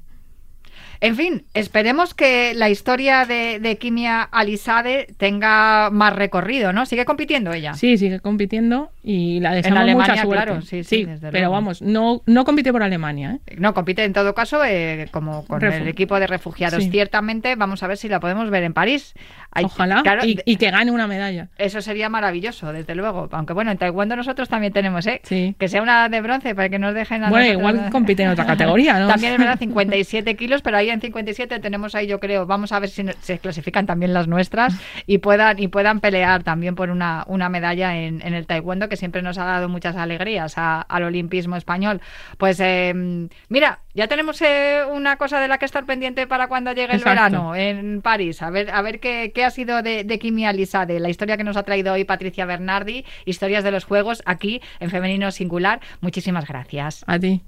En 1.00 1.14
fin, 1.14 1.44
esperemos 1.54 2.12
que 2.12 2.54
la 2.54 2.70
historia 2.70 3.24
de, 3.24 3.60
de 3.60 3.78
Kimia 3.78 4.22
Alisade 4.22 5.06
tenga 5.16 5.90
más 5.90 6.14
recorrido, 6.14 6.72
¿no? 6.72 6.86
¿Sigue 6.86 7.04
compitiendo 7.04 7.52
ella? 7.52 7.74
Sí, 7.74 7.96
sigue 7.98 8.18
compitiendo 8.18 8.90
y 9.02 9.38
la 9.40 9.54
deseamos 9.54 9.78
en 9.78 9.82
Alemania, 9.82 10.24
mucha 10.24 10.28
Claro, 10.28 10.62
sí, 10.62 10.82
sí, 10.82 11.06
pero 11.30 11.50
vamos, 11.50 11.82
no, 11.82 12.22
no 12.26 12.44
compite 12.44 12.72
por 12.72 12.82
Alemania. 12.82 13.38
¿eh? 13.46 13.54
No, 13.58 13.74
compite 13.74 14.04
en 14.04 14.12
todo 14.12 14.34
caso 14.34 14.64
eh, 14.64 15.08
como 15.12 15.46
con 15.46 15.62
el 15.62 15.86
equipo 15.86 16.18
de 16.18 16.26
refugiados. 16.26 16.84
Ciertamente, 16.90 17.54
vamos 17.54 17.82
a 17.82 17.86
ver 17.86 17.96
si 17.96 18.08
la 18.08 18.18
podemos 18.18 18.50
ver 18.50 18.64
en 18.64 18.72
París. 18.72 19.14
Ojalá, 19.62 20.02
y, 20.24 20.56
que 20.56 20.70
gane 20.70 20.90
una 20.90 21.06
medalla. 21.06 21.48
Eso 21.58 21.80
sería 21.80 22.08
maravilloso, 22.08 22.72
desde 22.72 22.94
luego. 22.94 23.28
Aunque 23.32 23.52
bueno, 23.52 23.70
en 23.70 23.78
Taekwondo 23.78 24.16
nosotros 24.16 24.48
también 24.48 24.72
tenemos, 24.72 25.06
¿eh? 25.06 25.20
Que 25.58 25.68
sea 25.68 25.80
una 25.80 26.08
de 26.08 26.20
bronce 26.20 26.54
para 26.54 26.68
que 26.68 26.78
nos 26.78 26.94
dejen 26.94 27.22
Bueno, 27.28 27.52
igual 27.52 27.88
compite 27.92 28.24
en 28.24 28.30
otra 28.30 28.46
categoría, 28.46 28.98
¿no? 28.98 29.08
también 29.08 29.32
es 29.34 29.38
verdad, 29.38 29.58
57 29.58 30.36
kilos, 30.36 30.62
pero 30.62 30.76
ahí 30.76 30.87
categoría 30.87 30.87
en 30.92 31.00
57 31.00 31.58
tenemos 31.60 31.94
ahí, 31.94 32.06
yo 32.06 32.20
creo, 32.20 32.46
vamos 32.46 32.72
a 32.72 32.78
ver 32.78 32.88
si 32.88 33.04
se 33.20 33.38
clasifican 33.38 33.86
también 33.86 34.12
las 34.14 34.28
nuestras 34.28 34.74
y 35.06 35.18
puedan 35.18 35.58
y 35.58 35.68
puedan 35.68 36.00
pelear 36.00 36.42
también 36.42 36.74
por 36.74 36.90
una, 36.90 37.24
una 37.28 37.48
medalla 37.48 37.96
en, 37.96 38.22
el 38.22 38.46
taekwondo 38.46 38.88
que 38.88 38.96
siempre 38.96 39.22
nos 39.22 39.38
ha 39.38 39.44
dado 39.44 39.68
muchas 39.68 39.96
alegrías 39.96 40.54
al 40.56 41.02
olimpismo 41.02 41.56
español. 41.56 42.00
Pues 42.36 42.60
em, 42.60 43.28
mira, 43.48 43.80
ya 43.94 44.08
tenemos 44.08 44.40
eh, 44.42 44.82
una 44.90 45.16
cosa 45.16 45.40
de 45.40 45.48
la 45.48 45.58
que 45.58 45.64
estar 45.64 45.84
pendiente 45.84 46.26
para 46.26 46.48
cuando 46.48 46.72
llegue 46.72 46.94
el 46.94 47.04
verano 47.04 47.54
en 47.54 48.02
París. 48.02 48.42
A 48.42 48.50
ver, 48.50 48.70
a 48.70 48.82
ver 48.82 49.00
qué, 49.00 49.32
qué 49.34 49.44
ha 49.44 49.50
sido 49.50 49.82
de, 49.82 50.04
de 50.04 50.18
Kimi 50.18 50.44
la 50.48 51.08
historia 51.08 51.36
que 51.36 51.44
nos 51.44 51.56
ha 51.56 51.62
traído 51.62 51.92
hoy 51.92 52.04
Patricia 52.04 52.46
Bernardi, 52.46 53.04
historias 53.24 53.64
de 53.64 53.70
los 53.70 53.84
juegos 53.84 54.22
aquí 54.24 54.60
en 54.80 54.90
Femenino 54.90 55.30
Singular. 55.30 55.80
Muchísimas 56.00 56.46
gracias. 56.46 57.04
A 57.06 57.18
ti. 57.18 57.42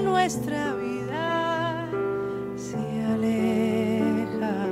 Nuestra 0.00 0.74
vida 0.74 1.88
se 2.56 2.76
aleja. 3.04 4.66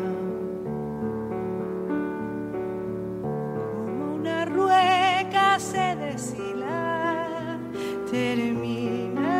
Como 3.22 4.14
una 4.16 4.44
rueca 4.44 5.58
se 5.58 5.96
deshila 5.96 7.58
termina. 8.10 9.32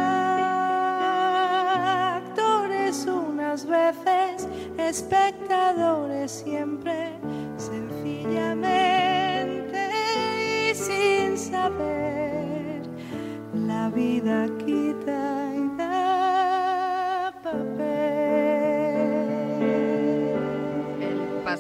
Actores 2.17 3.07
unas 3.07 3.67
veces 3.67 4.49
espectadores 4.79 6.31
siempre 6.31 7.11
sencillamente 7.57 8.71
y 10.71 10.75
sin 10.75 11.37
saber 11.37 12.83
la 13.55 13.91
vida 13.91 14.49
quita 14.65 15.44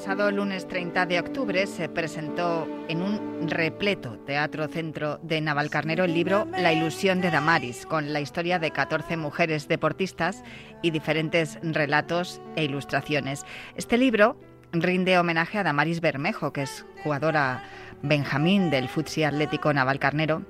pasado 0.06 0.30
lunes 0.30 0.68
30 0.68 1.06
de 1.06 1.18
octubre 1.18 1.66
se 1.66 1.88
presentó 1.88 2.68
en 2.88 3.00
un 3.00 3.48
repleto 3.48 4.18
Teatro 4.26 4.68
Centro 4.68 5.18
de 5.22 5.40
Navalcarnero 5.40 6.04
el 6.04 6.12
libro 6.12 6.46
La 6.58 6.72
ilusión 6.72 7.20
de 7.20 7.30
Damaris, 7.30 7.86
con 7.86 8.12
la 8.12 8.20
historia 8.20 8.58
de 8.58 8.70
14 8.70 9.16
mujeres 9.16 9.66
deportistas 9.66 10.44
y 10.82 10.90
diferentes 10.90 11.58
relatos 11.62 12.42
e 12.54 12.64
ilustraciones. 12.64 13.46
Este 13.76 13.96
libro 13.96 14.36
rinde 14.72 15.18
homenaje 15.18 15.58
a 15.58 15.62
Damaris 15.62 16.00
Bermejo, 16.00 16.52
que 16.52 16.62
es 16.62 16.84
jugadora 17.02 17.64
Benjamín 18.02 18.70
del 18.70 18.88
Futsi 18.88 19.24
Atlético 19.24 19.72
Navalcarnero 19.72 20.42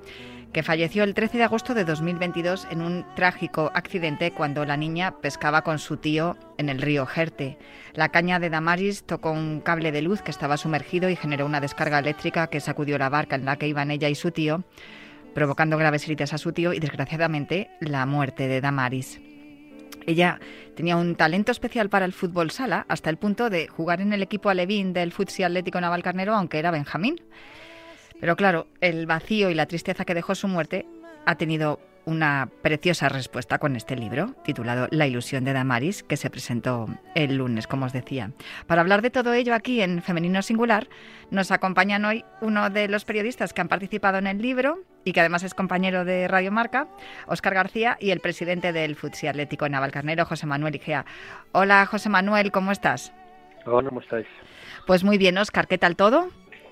que 0.54 0.62
falleció 0.62 1.02
el 1.02 1.14
13 1.14 1.36
de 1.36 1.44
agosto 1.44 1.74
de 1.74 1.84
2022 1.84 2.68
en 2.70 2.80
un 2.80 3.04
trágico 3.16 3.72
accidente 3.74 4.30
cuando 4.30 4.64
la 4.64 4.76
niña 4.76 5.18
pescaba 5.20 5.62
con 5.62 5.80
su 5.80 5.96
tío 5.96 6.36
en 6.58 6.68
el 6.68 6.80
río 6.80 7.06
Jerte. 7.06 7.58
La 7.92 8.10
caña 8.10 8.38
de 8.38 8.50
Damaris 8.50 9.02
tocó 9.02 9.32
un 9.32 9.60
cable 9.60 9.90
de 9.90 10.00
luz 10.00 10.22
que 10.22 10.30
estaba 10.30 10.56
sumergido 10.56 11.10
y 11.10 11.16
generó 11.16 11.44
una 11.44 11.60
descarga 11.60 11.98
eléctrica 11.98 12.46
que 12.46 12.60
sacudió 12.60 12.96
la 12.98 13.08
barca 13.08 13.34
en 13.34 13.44
la 13.44 13.56
que 13.56 13.66
iban 13.66 13.90
ella 13.90 14.08
y 14.08 14.14
su 14.14 14.30
tío, 14.30 14.62
provocando 15.34 15.76
graves 15.76 16.04
heridas 16.04 16.32
a 16.32 16.38
su 16.38 16.52
tío 16.52 16.72
y 16.72 16.78
desgraciadamente 16.78 17.68
la 17.80 18.06
muerte 18.06 18.46
de 18.46 18.60
Damaris. 18.60 19.20
Ella 20.06 20.38
tenía 20.76 20.96
un 20.96 21.16
talento 21.16 21.50
especial 21.50 21.88
para 21.88 22.04
el 22.04 22.12
fútbol 22.12 22.52
sala 22.52 22.86
hasta 22.88 23.10
el 23.10 23.16
punto 23.16 23.50
de 23.50 23.66
jugar 23.66 24.00
en 24.00 24.12
el 24.12 24.22
equipo 24.22 24.50
alevín 24.50 24.92
del 24.92 25.10
Futsal 25.10 25.46
Atlético 25.46 25.80
Navalcarnero 25.80 26.32
aunque 26.32 26.60
era 26.60 26.70
Benjamín. 26.70 27.20
Pero 28.20 28.36
claro, 28.36 28.66
el 28.80 29.06
vacío 29.06 29.50
y 29.50 29.54
la 29.54 29.66
tristeza 29.66 30.04
que 30.04 30.14
dejó 30.14 30.34
su 30.34 30.48
muerte 30.48 30.86
ha 31.26 31.36
tenido 31.36 31.80
una 32.06 32.48
preciosa 32.62 33.08
respuesta 33.08 33.58
con 33.58 33.76
este 33.76 33.96
libro 33.96 34.34
titulado 34.44 34.88
La 34.90 35.06
ilusión 35.06 35.44
de 35.44 35.52
Damaris, 35.52 36.02
que 36.02 36.16
se 36.16 36.30
presentó 36.30 36.86
el 37.14 37.36
lunes, 37.36 37.66
como 37.66 37.86
os 37.86 37.92
decía. 37.92 38.30
Para 38.66 38.82
hablar 38.82 39.02
de 39.02 39.10
todo 39.10 39.32
ello 39.32 39.54
aquí 39.54 39.80
en 39.80 40.02
Femenino 40.02 40.42
Singular, 40.42 40.88
nos 41.30 41.50
acompañan 41.50 42.04
hoy 42.04 42.24
uno 42.40 42.70
de 42.70 42.88
los 42.88 43.04
periodistas 43.04 43.52
que 43.52 43.60
han 43.60 43.68
participado 43.68 44.18
en 44.18 44.26
el 44.26 44.40
libro 44.42 44.80
y 45.04 45.12
que 45.12 45.20
además 45.20 45.42
es 45.42 45.54
compañero 45.54 46.04
de 46.04 46.28
Radio 46.28 46.52
Marca, 46.52 46.88
Óscar 47.26 47.54
García, 47.54 47.96
y 48.00 48.10
el 48.10 48.20
presidente 48.20 48.72
del 48.72 48.96
Futsi 48.96 49.26
Atlético 49.26 49.68
Navalcarnero, 49.68 50.24
José 50.24 50.46
Manuel 50.46 50.76
Igea. 50.76 51.04
Hola, 51.52 51.84
José 51.86 52.08
Manuel, 52.08 52.52
¿cómo 52.52 52.72
estás? 52.72 53.12
Hola, 53.66 53.88
¿cómo 53.88 54.00
estáis? 54.00 54.26
Pues 54.86 55.04
muy 55.04 55.16
bien, 55.16 55.38
Óscar, 55.38 55.66
¿qué 55.66 55.78
tal 55.78 55.96
todo? 55.96 56.28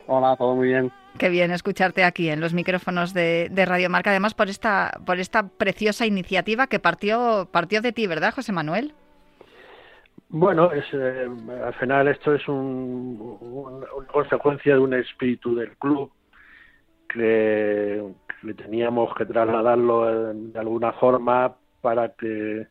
Hola, 0.06 0.36
todo 0.36 0.54
muy 0.54 0.68
bien. 0.68 0.92
Qué 1.18 1.28
bien 1.28 1.50
escucharte 1.50 2.04
aquí 2.04 2.30
en 2.30 2.40
los 2.40 2.54
micrófonos 2.54 3.12
de, 3.12 3.50
Radio 3.66 3.90
Marca, 3.90 4.10
además 4.10 4.34
por 4.34 4.48
esta, 4.48 4.98
por 5.04 5.18
esta 5.18 5.48
preciosa 5.48 6.06
iniciativa 6.06 6.66
que 6.66 6.78
partió, 6.78 7.48
partió 7.52 7.82
de 7.82 7.92
ti, 7.92 8.06
¿verdad, 8.06 8.34
José 8.34 8.52
Manuel? 8.52 8.94
Bueno, 10.28 10.72
es, 10.72 10.84
eh, 10.94 11.28
al 11.64 11.74
final 11.74 12.08
esto 12.08 12.34
es 12.34 12.42
una 12.48 13.86
consecuencia 14.10 14.74
de 14.74 14.80
un 14.80 14.94
espíritu 14.94 15.54
del 15.54 15.76
club 15.76 16.10
que, 17.08 18.02
que 18.40 18.54
teníamos 18.54 19.14
que 19.14 19.26
trasladarlo 19.26 20.32
de 20.32 20.58
alguna 20.58 20.92
forma 20.94 21.54
para 21.82 22.08
que 22.14 22.66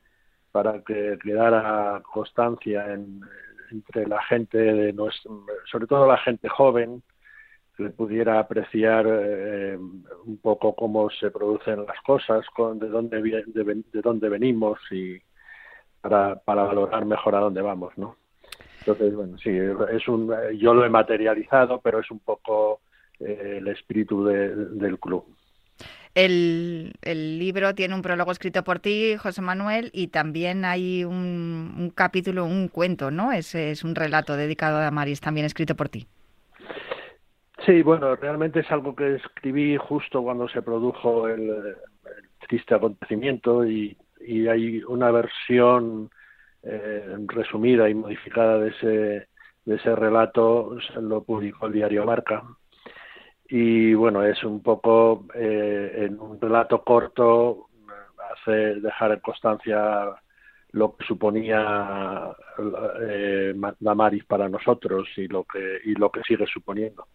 para 0.52 0.82
que 0.82 1.18
quedara 1.24 2.02
constancia 2.12 2.86
entre 3.72 4.08
la 4.08 4.22
gente 4.24 4.58
de 4.58 4.92
nuestro, 4.92 5.46
sobre 5.72 5.88
todo 5.88 6.06
la 6.06 6.18
gente 6.18 6.50
joven 6.50 7.02
que 7.76 7.90
pudiera 7.90 8.40
apreciar 8.40 9.06
eh, 9.08 9.78
un 9.78 10.38
poco 10.42 10.76
cómo 10.76 11.10
se 11.10 11.32
producen 11.32 11.86
las 11.86 12.00
cosas, 12.06 12.46
de, 12.76 12.88
dónde, 12.88 13.22
de, 13.22 13.84
de 13.92 14.02
dónde 14.02 14.30
venimos 14.30 14.80
y 14.92 15.20
para, 16.02 16.36
para 16.36 16.64
valorar 16.64 17.06
mejor 17.06 17.36
a 17.36 17.40
dónde 17.40 17.62
vamos, 17.62 17.98
¿no? 17.98 18.18
Entonces, 18.80 19.16
bueno, 19.16 19.38
sí, 19.38 19.52
es 19.52 20.08
un, 20.08 20.34
yo 20.58 20.74
lo 20.74 20.84
he 20.84 20.90
materializado, 20.90 21.80
pero 21.82 22.00
es 22.00 22.10
un 22.10 22.20
poco 22.20 22.82
eh, 23.20 23.58
el 23.60 23.68
espíritu 23.68 24.26
del 24.26 25.00
club. 25.00 25.26
El, 26.14 26.94
el, 27.04 27.40
libro 27.40 27.74
tiene 27.74 27.96
un 27.96 28.02
prólogo 28.02 28.32
escrito 28.32 28.64
por 28.64 28.80
ti, 28.80 29.16
José 29.18 29.42
Manuel, 29.42 29.92
y 29.94 30.08
también 30.08 30.66
hay 30.66 31.06
un, 31.06 31.74
un 31.78 31.90
capítulo, 31.92 32.44
un 32.46 32.68
cuento, 32.68 33.12
¿no? 33.12 33.32
Es, 33.32 33.56
es 33.56 33.84
un 33.84 33.96
relato 33.96 34.36
dedicado 34.36 34.78
a 34.78 34.82
Damaris, 34.82 35.22
también 35.22 35.46
escrito 35.46 35.76
por 35.76 35.88
ti. 35.88 36.08
Sí, 37.66 37.84
bueno, 37.84 38.16
realmente 38.16 38.62
es 38.62 38.72
algo 38.72 38.96
que 38.96 39.16
escribí 39.16 39.78
justo 39.78 40.24
cuando 40.24 40.48
se 40.50 40.64
produjo 40.64 41.28
el, 41.28 41.76
triste 42.48 42.76
acontecimiento 42.76 43.66
y, 43.66 43.98
hay 44.48 44.84
una 44.84 45.10
versión 45.10 46.12
eh, 46.62 47.16
resumida 47.28 47.90
y 47.90 47.96
modificada 47.96 48.60
de 48.60 48.70
ese, 48.70 49.28
de 49.66 49.76
ese 49.76 49.96
relato, 49.96 50.78
lo 51.00 51.24
publicó 51.24 51.66
el 51.66 51.74
diario 51.74 52.06
Marca. 52.06 52.44
Y 53.50 53.96
bueno, 53.96 54.24
es 54.24 54.44
un 54.44 54.62
poco 54.62 55.26
eh, 55.34 56.06
en 56.06 56.20
un 56.20 56.40
relato 56.40 56.84
corto, 56.84 57.68
hace 58.32 58.80
dejar 58.80 59.14
en 59.14 59.20
constancia 59.22 60.16
lo 60.74 60.96
que 60.96 61.06
suponía 61.06 62.30
eh, 63.02 63.54
Damaris 63.80 64.24
para 64.26 64.48
nosotros 64.48 65.08
y 65.18 65.28
lo 65.28 65.44
que 65.44 65.80
y 65.84 65.96
lo 65.96 66.12
que 66.12 66.22
sigue 66.22 66.46
suponiendo. 66.46 67.08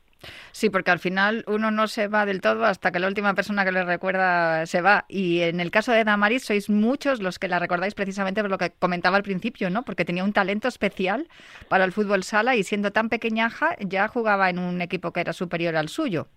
Sí, 0.52 0.70
porque 0.70 0.90
al 0.90 0.98
final 0.98 1.44
uno 1.46 1.70
no 1.70 1.86
se 1.86 2.08
va 2.08 2.26
del 2.26 2.40
todo 2.40 2.64
hasta 2.64 2.90
que 2.90 2.98
la 2.98 3.08
última 3.08 3.34
persona 3.34 3.64
que 3.64 3.72
le 3.72 3.84
recuerda 3.84 4.66
se 4.66 4.80
va. 4.80 5.04
Y 5.08 5.40
en 5.40 5.60
el 5.60 5.70
caso 5.70 5.92
de 5.92 6.04
Damaris 6.04 6.44
sois 6.44 6.70
muchos 6.70 7.20
los 7.20 7.38
que 7.38 7.48
la 7.48 7.58
recordáis 7.58 7.94
precisamente 7.94 8.40
por 8.40 8.50
lo 8.50 8.58
que 8.58 8.72
comentaba 8.78 9.16
al 9.16 9.22
principio, 9.22 9.70
¿no? 9.70 9.84
Porque 9.84 10.04
tenía 10.04 10.24
un 10.24 10.32
talento 10.32 10.68
especial 10.68 11.28
para 11.68 11.84
el 11.84 11.92
fútbol 11.92 12.22
sala 12.22 12.56
y 12.56 12.62
siendo 12.62 12.92
tan 12.92 13.08
pequeñaja 13.08 13.76
ya 13.80 14.08
jugaba 14.08 14.50
en 14.50 14.58
un 14.58 14.80
equipo 14.80 15.12
que 15.12 15.20
era 15.20 15.32
superior 15.32 15.76
al 15.76 15.88
suyo. 15.88 16.28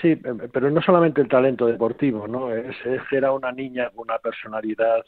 Sí, 0.00 0.16
pero 0.52 0.70
no 0.70 0.80
solamente 0.82 1.20
el 1.20 1.28
talento 1.28 1.66
deportivo, 1.66 2.28
¿no? 2.28 2.52
Es, 2.52 2.76
que 3.10 3.16
era 3.16 3.32
una 3.32 3.50
niña 3.50 3.90
con 3.90 4.04
una 4.08 4.18
personalidad 4.18 5.04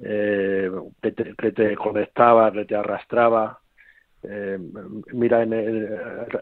eh, 0.00 0.70
que 1.02 1.12
te 1.52 1.76
conectaba, 1.76 2.50
que 2.50 2.64
te 2.64 2.74
arrastraba 2.74 3.60
eh, 4.26 4.58
mira, 5.12 5.42
en 5.42 5.88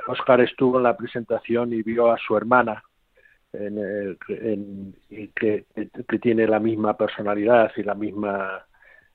Oscar 0.06 0.40
estuvo 0.40 0.78
en 0.78 0.84
la 0.84 0.96
presentación 0.96 1.72
y 1.72 1.82
vio 1.82 2.12
a 2.12 2.18
su 2.18 2.36
hermana, 2.36 2.82
en 3.52 4.94
que, 5.34 5.66
tiene 6.20 6.46
la 6.46 6.58
misma 6.58 6.96
personalidad 6.96 7.70
y 7.76 7.82
la 7.82 7.94
misma 7.94 8.64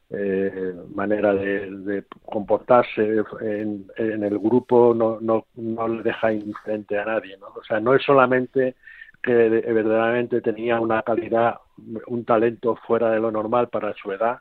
eh, 0.10 0.74
manera 0.94 1.34
de, 1.34 2.04
comportarse 2.26 3.24
en, 3.42 3.90
el 3.98 4.38
grupo, 4.38 4.94
no, 4.94 5.18
no, 5.22 5.48
no 5.56 5.88
le 5.88 6.04
deja 6.04 6.34
indiferente 6.34 7.00
a 7.00 7.06
nadie. 7.06 7.38
¿no? 7.38 7.48
O 7.48 7.64
sea, 7.64 7.80
no 7.80 7.96
es 7.96 8.04
solamente 8.04 8.76
que 9.24 9.34
verdaderamente 9.34 10.42
tenía 10.42 10.80
una 10.80 11.02
calidad, 11.02 11.56
un 12.08 12.26
talento 12.26 12.76
fuera 12.88 13.12
de 13.12 13.20
lo 13.20 13.32
normal 13.32 13.70
para 13.70 13.94
su 13.94 14.12
edad, 14.12 14.40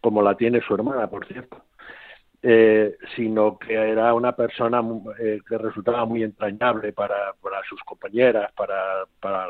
como 0.00 0.20
la 0.22 0.36
tiene 0.36 0.60
su 0.60 0.74
hermana, 0.74 1.08
por 1.08 1.26
cierto 1.26 1.67
eh, 2.42 2.96
sino 3.16 3.58
que 3.58 3.74
era 3.74 4.14
una 4.14 4.32
persona 4.32 4.80
eh, 5.18 5.40
que 5.48 5.58
resultaba 5.58 6.04
muy 6.04 6.22
entrañable 6.22 6.92
para, 6.92 7.32
para 7.42 7.62
sus 7.68 7.80
compañeras, 7.82 8.52
para, 8.52 9.06
para, 9.20 9.46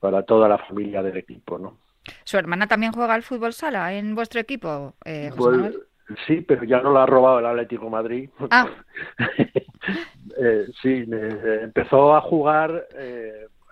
para, 0.00 0.22
toda 0.24 0.48
la 0.48 0.58
familia 0.58 1.02
del 1.02 1.16
equipo, 1.16 1.58
¿no? 1.58 1.78
¿Su 2.24 2.36
hermana 2.36 2.66
también 2.66 2.92
juega 2.92 3.14
al 3.14 3.22
fútbol 3.22 3.52
sala 3.52 3.94
en 3.94 4.14
vuestro 4.14 4.40
equipo, 4.40 4.94
eh, 5.04 5.30
pues, 5.36 5.74
Sí, 6.26 6.42
pero 6.42 6.64
ya 6.64 6.82
no 6.82 6.92
la 6.92 7.04
ha 7.04 7.06
robado 7.06 7.38
el 7.38 7.46
Atlético 7.46 7.88
Madrid. 7.88 8.28
Ah. 8.50 8.68
sí, 10.82 11.06
empezó 11.62 12.14
a 12.14 12.20
jugar 12.20 12.86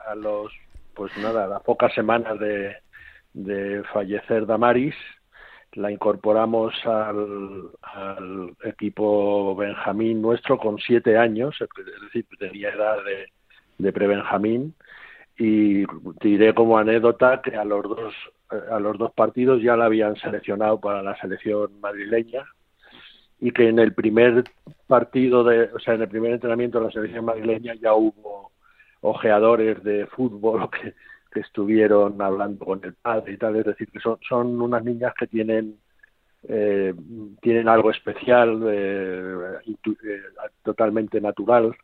a 0.07 0.15
los, 0.15 0.51
pues 0.95 1.15
nada, 1.19 1.45
a 1.45 1.49
las 1.49 1.63
pocas 1.63 1.93
semanas 1.93 2.39
de, 2.39 2.75
de 3.35 3.83
fallecer 3.93 4.47
Damaris, 4.47 4.95
la 5.75 5.91
incorporamos 5.91 6.75
al, 6.85 7.71
equipo 8.65 9.55
Benjamín 9.57 10.21
nuestro 10.21 10.59
con 10.59 10.79
siete 10.79 11.17
años, 11.17 11.57
es 11.61 11.69
decir, 12.03 12.27
tenía 12.39 12.71
edad 12.71 12.99
de, 13.79 13.93
pre-Benjamín, 13.93 14.75
y 15.39 15.85
diré 16.21 16.55
como 16.55 16.79
anécdota 16.79 17.41
que 17.43 17.57
a 17.57 17.65
los 17.65 17.83
dos 17.83 18.15
a 18.71 18.79
los 18.79 18.99
dos 18.99 19.13
partidos 19.15 19.63
ya 19.63 19.77
la 19.77 19.87
habían 19.87 20.15
seleccionado 20.17 20.79
para 20.79 21.03
la 21.03 21.17
selección 21.17 21.81
madrileña 21.81 22.45
y 23.41 23.51
que 23.51 23.69
en 23.69 23.79
el 23.79 23.95
primer 23.95 24.45
partido 24.87 25.43
de 25.43 25.71
o 25.73 25.79
sea 25.79 25.95
en 25.95 26.03
el 26.03 26.09
primer 26.09 26.33
entrenamiento 26.33 26.79
de 26.79 26.85
la 26.85 26.93
selección 26.93 27.25
madrileña 27.25 27.75
ya 27.81 27.95
hubo 27.95 28.53
ojeadores 29.01 29.83
de 29.83 30.07
fútbol 30.07 30.69
que 30.71 30.93
que 31.33 31.41
estuvieron 31.41 32.21
hablando 32.21 32.65
con 32.65 32.81
el 32.85 32.95
padre 32.95 33.33
y 33.33 33.37
tal, 33.37 33.57
es 33.57 33.65
decir, 33.65 33.91
que 33.91 34.01
son, 34.01 34.19
son 34.29 34.61
unas 34.61 34.85
niñas 34.85 35.15
que 35.19 35.27
tienen 35.27 35.79
eh, 36.49 36.93
tienen 37.41 37.69
algo 37.69 37.91
especial, 37.91 38.63
eh, 38.69 39.61
eh, 39.65 40.23
totalmente 40.65 41.21
natural, 41.21 41.75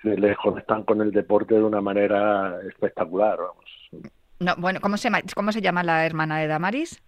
que 0.00 0.10
les 0.10 0.36
conectan 0.36 0.84
con 0.84 1.00
el 1.00 1.10
deporte 1.10 1.56
de 1.56 1.62
una 1.62 1.80
manera 1.80 2.60
espectacular, 2.68 3.38
vamos. 3.38 4.12
No, 4.38 4.54
bueno, 4.56 4.80
¿cómo 4.80 4.96
se, 4.96 5.10
¿cómo 5.34 5.52
se 5.52 5.60
llama 5.60 5.82
la 5.82 6.06
hermana 6.06 6.38
de 6.38 6.46
Damaris? 6.46 7.02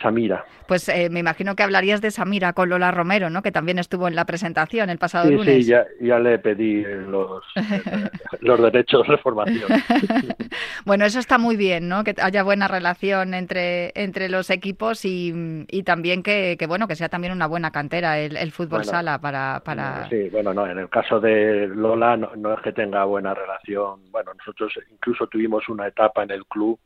Samira. 0.00 0.44
Pues 0.66 0.88
eh, 0.88 1.10
me 1.10 1.20
imagino 1.20 1.54
que 1.54 1.62
hablarías 1.62 2.00
de 2.00 2.10
Samira 2.10 2.52
con 2.52 2.68
Lola 2.68 2.90
Romero, 2.90 3.28
¿no? 3.30 3.42
Que 3.42 3.52
también 3.52 3.78
estuvo 3.78 4.08
en 4.08 4.14
la 4.14 4.24
presentación 4.24 4.88
el 4.88 4.98
pasado 4.98 5.28
sí, 5.28 5.34
lunes. 5.34 5.54
Sí, 5.54 5.64
ya, 5.64 5.84
ya 6.00 6.18
le 6.18 6.38
pedí 6.38 6.82
los, 6.82 7.42
los 8.40 8.60
derechos 8.60 9.06
de 9.08 9.18
formación. 9.18 9.68
bueno, 10.84 11.04
eso 11.04 11.18
está 11.18 11.38
muy 11.38 11.56
bien, 11.56 11.88
¿no? 11.88 12.04
Que 12.04 12.14
haya 12.22 12.42
buena 12.42 12.68
relación 12.68 13.34
entre, 13.34 13.92
entre 13.94 14.28
los 14.28 14.50
equipos 14.50 15.04
y, 15.04 15.66
y 15.68 15.82
también 15.82 16.22
que, 16.22 16.56
que, 16.58 16.66
bueno, 16.66 16.86
que 16.86 16.96
sea 16.96 17.08
también 17.08 17.32
una 17.32 17.46
buena 17.46 17.70
cantera 17.70 18.18
el, 18.18 18.36
el 18.36 18.52
fútbol 18.52 18.84
sala 18.84 19.20
para, 19.20 19.60
para... 19.64 20.08
Sí, 20.08 20.28
bueno, 20.30 20.54
no, 20.54 20.66
en 20.66 20.78
el 20.78 20.88
caso 20.88 21.20
de 21.20 21.66
Lola 21.66 22.16
no, 22.16 22.30
no 22.36 22.54
es 22.54 22.60
que 22.62 22.72
tenga 22.72 23.04
buena 23.04 23.34
relación. 23.34 24.00
Bueno, 24.10 24.32
nosotros 24.34 24.72
incluso 24.90 25.26
tuvimos 25.26 25.68
una 25.68 25.88
etapa 25.88 26.22
en 26.22 26.30
el 26.30 26.46
club 26.46 26.78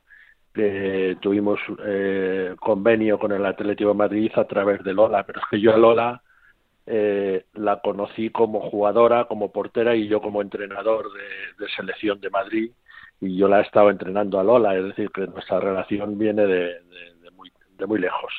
que 0.54 1.16
tuvimos 1.20 1.58
eh, 1.84 2.54
convenio 2.60 3.18
con 3.18 3.32
el 3.32 3.44
Atlético 3.44 3.90
de 3.90 3.96
Madrid 3.96 4.30
a 4.36 4.44
través 4.44 4.84
de 4.84 4.94
Lola, 4.94 5.24
pero 5.24 5.40
es 5.40 5.46
que 5.50 5.60
yo 5.60 5.74
a 5.74 5.76
Lola 5.76 6.22
eh, 6.86 7.46
la 7.54 7.80
conocí 7.80 8.30
como 8.30 8.60
jugadora, 8.70 9.24
como 9.24 9.50
portera 9.50 9.96
y 9.96 10.06
yo 10.06 10.20
como 10.20 10.40
entrenador 10.40 11.06
de, 11.58 11.66
selección 11.76 12.20
de 12.20 12.30
Madrid 12.30 12.70
y 13.20 13.36
yo 13.36 13.48
la 13.48 13.58
he 13.58 13.62
estado 13.62 13.90
entrenando 13.90 14.38
a 14.38 14.44
Lola, 14.44 14.76
es 14.76 14.84
decir, 14.84 15.10
que 15.10 15.26
nuestra 15.26 15.58
relación 15.58 16.16
viene 16.18 16.46
de, 16.46 16.76
muy, 17.32 17.50
de 17.76 17.86
muy 17.86 17.98
lejos. 17.98 18.32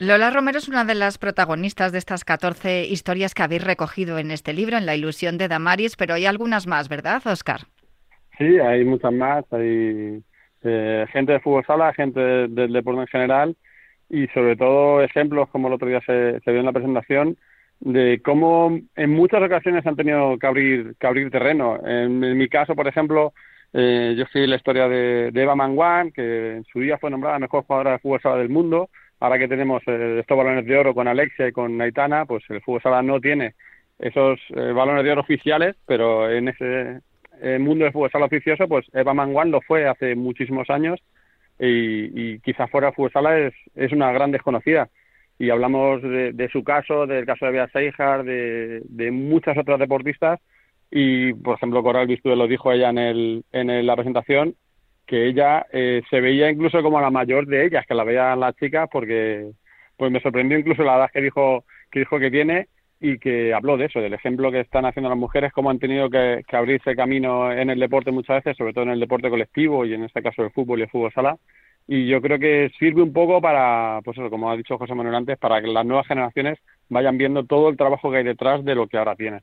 Lola 0.00 0.30
Romero 0.30 0.58
es 0.58 0.68
una 0.68 0.84
de 0.84 0.94
las 0.94 1.18
protagonistas 1.18 1.92
de 1.92 1.98
estas 1.98 2.24
14 2.24 2.86
historias 2.86 3.34
que 3.34 3.42
habéis 3.42 3.64
recogido 3.64 4.18
en 4.18 4.30
este 4.30 4.54
libro, 4.54 4.78
en 4.78 4.86
La 4.86 4.94
ilusión 4.94 5.36
de 5.36 5.48
Damaris, 5.48 5.96
pero 5.96 6.14
hay 6.14 6.24
algunas 6.24 6.66
más, 6.66 6.88
¿verdad, 6.88 7.20
Oscar? 7.26 7.62
Sí, 8.38 8.58
hay 8.58 8.84
muchas 8.84 9.12
más. 9.12 9.44
Hay 9.52 10.22
eh, 10.62 11.06
gente 11.12 11.32
de 11.32 11.40
fútbol 11.40 11.64
sala, 11.66 11.92
gente 11.94 12.20
del 12.20 12.72
deporte 12.72 13.02
en 13.02 13.06
general 13.06 13.56
y 14.08 14.26
sobre 14.28 14.56
todo 14.56 15.02
ejemplos, 15.02 15.48
como 15.50 15.68
el 15.68 15.74
otro 15.74 15.88
día 15.88 16.00
se, 16.06 16.40
vio 16.46 16.60
en 16.60 16.66
la 16.66 16.72
presentación, 16.72 17.36
de 17.80 18.20
cómo 18.24 18.78
en 18.94 19.10
muchas 19.10 19.42
ocasiones 19.42 19.86
han 19.86 19.96
tenido 19.96 20.38
que 20.38 20.46
abrir, 20.46 20.94
que 20.98 21.06
abrir 21.06 21.30
terreno. 21.30 21.78
En, 21.84 22.20
mi 22.20 22.48
caso, 22.48 22.74
por 22.74 22.88
ejemplo, 22.88 23.32
eh, 23.72 24.14
yo 24.16 24.24
fui 24.32 24.46
la 24.46 24.56
historia 24.56 24.88
de, 24.88 25.30
Eva 25.34 25.56
Manguán, 25.56 26.12
que 26.12 26.56
en 26.56 26.64
su 26.64 26.80
día 26.80 26.98
fue 26.98 27.10
nombrada 27.10 27.38
mejor 27.38 27.64
jugadora 27.64 27.92
de 27.92 27.98
fútbol 27.98 28.20
sala 28.22 28.36
del 28.36 28.48
mundo. 28.48 28.88
Ahora 29.20 29.38
que 29.38 29.48
tenemos 29.48 29.82
eh, 29.86 30.18
estos 30.20 30.36
balones 30.36 30.66
de 30.66 30.76
oro 30.76 30.94
con 30.94 31.08
Alexia 31.08 31.48
y 31.48 31.52
con 31.52 31.80
Aitana, 31.80 32.26
pues 32.26 32.44
el 32.48 32.62
fútbol 32.62 32.82
sala 32.82 33.02
no 33.02 33.20
tiene 33.20 33.54
esos 33.98 34.38
eh, 34.50 34.72
balones 34.72 35.04
de 35.04 35.12
oro 35.12 35.22
oficiales, 35.22 35.74
pero 35.86 36.30
en 36.30 36.48
ese 36.48 37.00
el 37.40 37.60
mundo 37.60 37.84
del 37.84 37.92
fútbol 37.92 38.10
sala 38.10 38.26
oficioso, 38.26 38.68
pues 38.68 38.86
Eva 38.92 39.14
Manguán 39.14 39.50
lo 39.50 39.60
fue 39.60 39.86
hace 39.86 40.14
muchísimos 40.14 40.70
años 40.70 41.00
y, 41.58 42.34
y 42.34 42.38
quizás 42.40 42.70
fuera 42.70 42.92
fútbol 42.92 43.12
sala 43.12 43.38
es, 43.38 43.54
es 43.74 43.92
una 43.92 44.12
gran 44.12 44.32
desconocida. 44.32 44.88
Y 45.38 45.50
hablamos 45.50 46.00
de, 46.02 46.48
su 46.50 46.64
caso, 46.64 47.06
del 47.06 47.26
caso 47.26 47.44
de 47.44 47.52
Bea 47.52 47.68
Seijar, 47.68 48.24
de, 48.24 48.80
de 48.84 49.10
muchas 49.10 49.58
otras 49.58 49.78
deportistas 49.78 50.40
y, 50.90 51.34
por 51.34 51.56
ejemplo, 51.56 51.82
Coral 51.82 52.06
Bistúe 52.06 52.36
lo 52.36 52.46
dijo 52.46 52.72
ella 52.72 52.90
en, 52.90 52.98
el, 52.98 53.44
en 53.52 53.86
la 53.86 53.96
presentación, 53.96 54.54
que 55.06 55.26
ella 55.26 55.66
eh, 55.72 56.02
se 56.10 56.20
veía 56.20 56.50
incluso 56.50 56.82
como 56.82 57.00
la 57.00 57.10
mayor 57.10 57.46
de 57.46 57.66
ellas, 57.66 57.84
que 57.86 57.94
la 57.94 58.04
veían 58.04 58.40
las 58.40 58.56
chicas, 58.56 58.88
porque 58.90 59.50
pues 59.96 60.10
me 60.10 60.20
sorprendió 60.20 60.58
incluso 60.58 60.82
la 60.82 60.96
edad 60.96 61.10
que 61.12 61.22
dijo 61.22 61.64
que 61.90 62.00
dijo 62.00 62.18
que 62.18 62.30
tiene 62.30 62.68
y 63.00 63.18
que 63.18 63.52
habló 63.52 63.76
de 63.76 63.86
eso, 63.86 64.00
del 64.00 64.14
ejemplo 64.14 64.50
que 64.50 64.60
están 64.60 64.86
haciendo 64.86 65.08
las 65.08 65.18
mujeres, 65.18 65.52
cómo 65.52 65.70
han 65.70 65.78
tenido 65.78 66.08
que, 66.08 66.42
abrirse 66.52 66.96
camino 66.96 67.52
en 67.52 67.70
el 67.70 67.78
deporte 67.78 68.10
muchas 68.10 68.44
veces, 68.44 68.56
sobre 68.56 68.72
todo 68.72 68.84
en 68.84 68.90
el 68.90 69.00
deporte 69.00 69.28
colectivo 69.28 69.84
y 69.84 69.94
en 69.94 70.04
este 70.04 70.22
caso 70.22 70.42
el 70.42 70.50
fútbol 70.50 70.80
y 70.80 70.82
el 70.82 70.90
fútbol 70.90 71.12
sala. 71.12 71.36
Y 71.88 72.08
yo 72.08 72.20
creo 72.20 72.38
que 72.38 72.70
sirve 72.78 73.02
un 73.02 73.12
poco 73.12 73.40
para, 73.40 74.00
pues 74.04 74.18
eso, 74.18 74.30
como 74.30 74.50
ha 74.50 74.56
dicho 74.56 74.78
José 74.78 74.94
Manuel 74.94 75.14
antes, 75.14 75.38
para 75.38 75.60
que 75.60 75.68
las 75.68 75.86
nuevas 75.86 76.06
generaciones 76.06 76.58
vayan 76.88 77.16
viendo 77.16 77.44
todo 77.44 77.68
el 77.68 77.76
trabajo 77.76 78.10
que 78.10 78.18
hay 78.18 78.24
detrás 78.24 78.64
de 78.64 78.74
lo 78.74 78.88
que 78.88 78.98
ahora 78.98 79.14
tienen. 79.14 79.42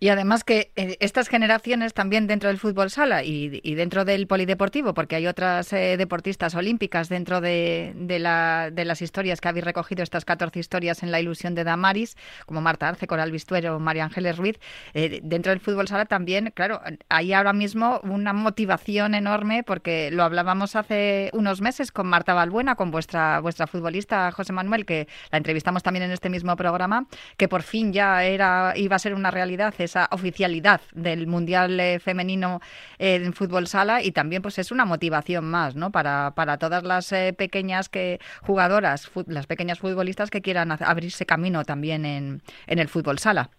Y 0.00 0.10
además 0.10 0.44
que 0.44 0.70
eh, 0.76 0.96
estas 1.00 1.28
generaciones 1.28 1.92
también 1.92 2.26
dentro 2.28 2.48
del 2.48 2.58
fútbol 2.58 2.90
sala 2.90 3.24
y, 3.24 3.48
dentro 3.74 4.04
del 4.04 4.26
polideportivo, 4.28 4.94
porque 4.94 5.16
hay 5.16 5.26
otras 5.26 5.72
eh, 5.72 5.96
deportistas 5.96 6.54
olímpicas 6.54 7.08
dentro 7.08 7.40
de, 7.40 7.94
la, 8.20 8.70
de, 8.72 8.84
las 8.84 9.02
historias 9.02 9.40
que 9.40 9.48
habéis 9.48 9.64
recogido, 9.64 10.04
estas 10.04 10.24
14 10.24 10.60
historias 10.60 11.02
en 11.02 11.10
la 11.10 11.20
ilusión 11.20 11.54
de 11.56 11.64
Damaris, 11.64 12.16
como 12.46 12.60
Marta 12.60 12.88
Arce, 12.88 13.08
Coral 13.08 13.32
Bistuero, 13.32 13.80
María 13.80 14.04
Ángeles 14.04 14.36
Ruiz, 14.36 14.60
eh, 14.94 15.20
dentro 15.22 15.50
del 15.50 15.60
fútbol 15.60 15.88
sala 15.88 16.06
también, 16.06 16.52
claro, 16.54 16.80
hay 17.08 17.32
ahora 17.32 17.52
mismo 17.52 18.00
una 18.04 18.32
motivación 18.32 19.14
enorme, 19.14 19.64
porque 19.64 20.10
lo 20.12 20.22
hablábamos 20.22 20.76
hace 20.76 21.30
unos 21.32 21.60
meses 21.60 21.90
con 21.90 22.06
Marta 22.06 22.34
Balbuena, 22.34 22.76
con 22.76 22.92
vuestra, 22.92 23.40
vuestra 23.40 23.66
futbolista 23.66 24.30
José 24.30 24.52
Manuel, 24.52 24.86
que 24.86 25.08
la 25.32 25.38
entrevistamos 25.38 25.82
también 25.82 26.04
en 26.04 26.12
este 26.12 26.30
mismo 26.30 26.54
programa, 26.54 27.06
que 27.36 27.48
por 27.48 27.62
fin 27.62 27.92
ya 27.92 28.24
era 28.24 28.74
iba 28.76 28.94
a 28.94 28.98
ser 28.98 29.14
una 29.14 29.30
realidad 29.32 29.74
esa 29.88 30.08
oficialidad 30.12 30.80
del 30.94 31.26
Mundial 31.26 31.80
eh, 31.80 31.98
Femenino 31.98 32.60
en 32.98 33.32
fútbol 33.32 33.66
sala 33.66 34.02
y 34.02 34.12
también 34.12 34.42
pues 34.42 34.58
es 34.58 34.70
una 34.70 34.84
motivación 34.84 35.44
más 35.50 35.74
¿no? 35.74 35.90
para, 35.90 36.32
para 36.34 36.58
todas 36.58 36.84
las 36.84 37.10
eh, 37.12 37.34
pequeñas 37.36 37.88
que 37.88 38.20
jugadoras, 38.42 39.10
las 39.26 39.46
pequeñas 39.46 39.78
futbolistas 39.78 40.30
que 40.30 40.42
quieran 40.42 40.70
abrirse 40.72 41.24
camino 41.26 41.64
también 41.64 42.04
en, 42.04 42.42
en 42.66 42.78
el 42.78 42.88
fútbol 42.88 43.18
sala. 43.18 43.50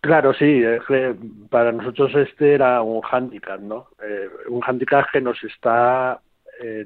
Claro, 0.00 0.32
sí, 0.32 0.62
para 1.50 1.72
nosotros 1.72 2.14
este 2.14 2.54
era 2.54 2.82
un 2.82 3.00
hándicap, 3.00 3.60
¿no? 3.60 3.88
Eh, 4.00 4.28
un 4.48 4.60
hándicap 4.60 5.10
que 5.10 5.20
nos 5.20 5.42
está, 5.42 6.20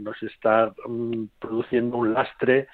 nos 0.00 0.22
está 0.22 0.72
mm, 0.86 1.24
produciendo 1.38 1.98
un 1.98 2.14
lastre 2.14 2.68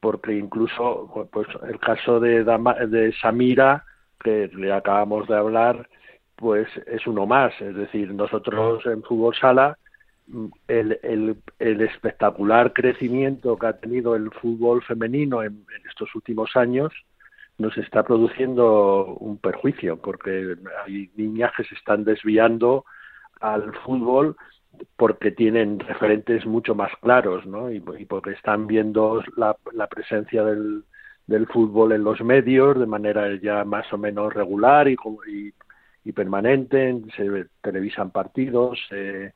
porque 0.00 0.34
incluso 0.34 1.28
pues 1.32 1.48
el 1.66 1.78
caso 1.78 2.20
de, 2.20 2.44
de 2.44 3.12
Samira 3.22 3.84
que 4.24 4.50
le 4.54 4.72
acabamos 4.72 5.28
de 5.28 5.36
hablar, 5.36 5.88
pues 6.34 6.66
es 6.86 7.06
uno 7.06 7.26
más. 7.26 7.52
Es 7.60 7.76
decir, 7.76 8.12
nosotros 8.12 8.84
en 8.86 9.02
Fútbol 9.04 9.36
Sala, 9.36 9.78
el, 10.66 10.98
el, 11.02 11.36
el 11.58 11.80
espectacular 11.82 12.72
crecimiento 12.72 13.56
que 13.58 13.66
ha 13.66 13.78
tenido 13.78 14.16
el 14.16 14.30
fútbol 14.30 14.82
femenino 14.82 15.42
en, 15.42 15.66
estos 15.88 16.12
últimos 16.14 16.56
años 16.56 16.92
nos 17.58 17.76
está 17.76 18.02
produciendo 18.02 19.16
un 19.20 19.38
perjuicio, 19.38 19.98
porque 19.98 20.56
hay 20.84 21.10
niñas 21.14 21.52
que 21.56 21.62
se 21.64 21.74
están 21.76 22.02
desviando 22.02 22.84
al 23.40 23.72
fútbol 23.84 24.36
porque 24.96 25.30
tienen 25.30 25.78
referentes 25.78 26.46
mucho 26.46 26.74
más 26.74 26.90
claros, 27.00 27.46
¿no? 27.46 27.70
Y, 27.70 27.76
y 27.98 28.06
porque 28.06 28.32
están 28.32 28.66
viendo 28.66 29.22
la, 29.36 29.56
la 29.72 29.86
presencia 29.86 30.42
del, 30.42 30.82
del 31.26 31.46
fútbol 31.46 31.92
en 31.92 32.04
los 32.04 32.20
medios 32.20 32.78
de 32.78 32.86
manera 32.86 33.34
ya 33.40 33.64
más 33.64 33.90
o 33.92 33.98
menos 33.98 34.32
regular 34.32 34.88
y, 34.88 34.96
y, 36.04 36.12
permanente, 36.12 37.00
se 37.16 37.46
televisan 37.62 38.10
partidos, 38.10 38.78
se, 38.88 39.32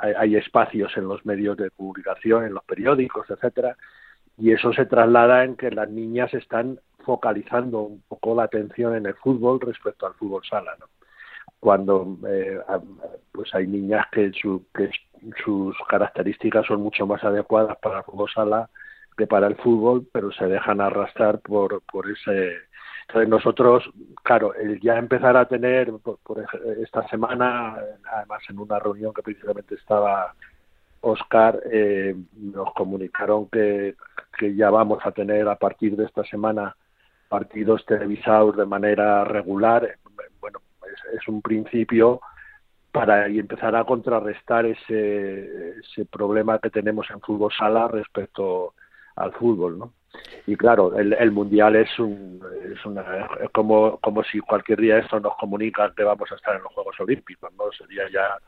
hay, 0.00 0.36
espacios 0.36 0.96
en 0.96 1.08
los 1.08 1.24
medios 1.26 1.56
de 1.56 1.70
publicación, 1.70 2.44
en 2.44 2.54
los 2.54 2.64
periódicos, 2.64 3.28
etcétera, 3.28 3.76
y 4.38 4.52
eso 4.52 4.72
se 4.72 4.86
traslada 4.86 5.44
en 5.44 5.56
que 5.56 5.70
las 5.70 5.88
niñas 5.88 6.32
están 6.34 6.78
focalizando 7.04 7.80
un 7.82 8.02
poco 8.08 8.34
la 8.34 8.44
atención 8.44 8.94
en 8.96 9.06
el 9.06 9.14
fútbol 9.14 9.60
respecto 9.60 10.06
al 10.06 10.14
fútbol 10.14 10.42
sala, 10.48 10.76
¿no? 10.78 10.86
Cuando 11.58 12.18
eh, 12.28 12.60
pues 13.32 13.54
hay 13.54 13.66
niñas 13.66 14.06
que, 14.12 14.30
que 14.74 14.90
sus 15.44 15.76
características 15.88 16.66
son 16.66 16.82
mucho 16.82 17.06
más 17.06 17.24
adecuadas 17.24 17.78
para 17.78 17.98
el 17.98 18.04
fútbol 18.04 18.28
sala 18.30 18.68
que 19.16 19.26
para 19.26 19.46
el 19.46 19.56
fútbol, 19.56 20.06
pero 20.12 20.30
se 20.32 20.46
dejan 20.46 20.80
arrastrar 20.80 21.40
por, 21.40 21.82
por 21.82 22.10
ese 22.10 22.66
entonces 23.08 23.28
nosotros, 23.28 23.90
claro, 24.24 24.54
el 24.54 24.80
ya 24.80 24.98
empezar 24.98 25.36
a 25.36 25.46
tener, 25.46 25.92
por, 26.02 26.44
esta 26.82 27.06
semana, 27.08 27.76
además 28.12 28.42
en 28.48 28.58
una 28.58 28.80
reunión 28.80 29.14
que 29.14 29.22
precisamente 29.22 29.76
estaba 29.76 30.34
Oscar, 31.02 31.60
eh, 31.70 32.16
nos 32.36 32.74
comunicaron 32.74 33.48
que, 33.48 33.94
que 34.36 34.56
ya 34.56 34.70
vamos 34.70 34.98
a 35.04 35.12
tener 35.12 35.48
a 35.48 35.54
partir 35.54 35.94
de 35.96 36.04
esta 36.04 36.24
semana 36.24 36.74
partidos 37.28 37.86
televisados 37.86 38.56
de 38.56 38.66
manera 38.66 39.24
regular. 39.24 39.88
Bueno, 40.40 40.58
es, 41.14 41.28
un 41.28 41.42
principio 41.42 42.20
para 42.90 43.26
empezar 43.26 43.76
a 43.76 43.84
contrarrestar 43.84 44.66
ese, 44.66 45.78
ese 45.78 46.06
problema 46.06 46.58
que 46.58 46.70
tenemos 46.70 47.08
en 47.10 47.20
fútbol 47.20 47.52
sala 47.56 47.86
respecto 47.86 48.74
al 49.16 49.32
fútbol, 49.32 49.78
¿no? 49.78 49.92
Y 50.46 50.56
claro, 50.56 50.96
el, 50.98 51.12
el 51.12 51.30
mundial 51.32 51.76
es 51.76 51.98
un, 51.98 52.40
es 52.72 52.84
una, 52.86 53.02
es 53.42 53.50
como, 53.50 53.98
como 53.98 54.22
si 54.22 54.40
cualquier 54.40 54.80
día 54.80 54.98
esto 54.98 55.20
nos 55.20 55.36
comunica 55.36 55.92
que 55.94 56.04
vamos 56.04 56.30
a 56.30 56.36
estar 56.36 56.56
en 56.56 56.62
los 56.62 56.72
Juegos 56.72 56.98
Olímpicos, 57.00 57.52
¿no? 57.54 57.64
Sería 57.72 58.08
ya 58.10 58.38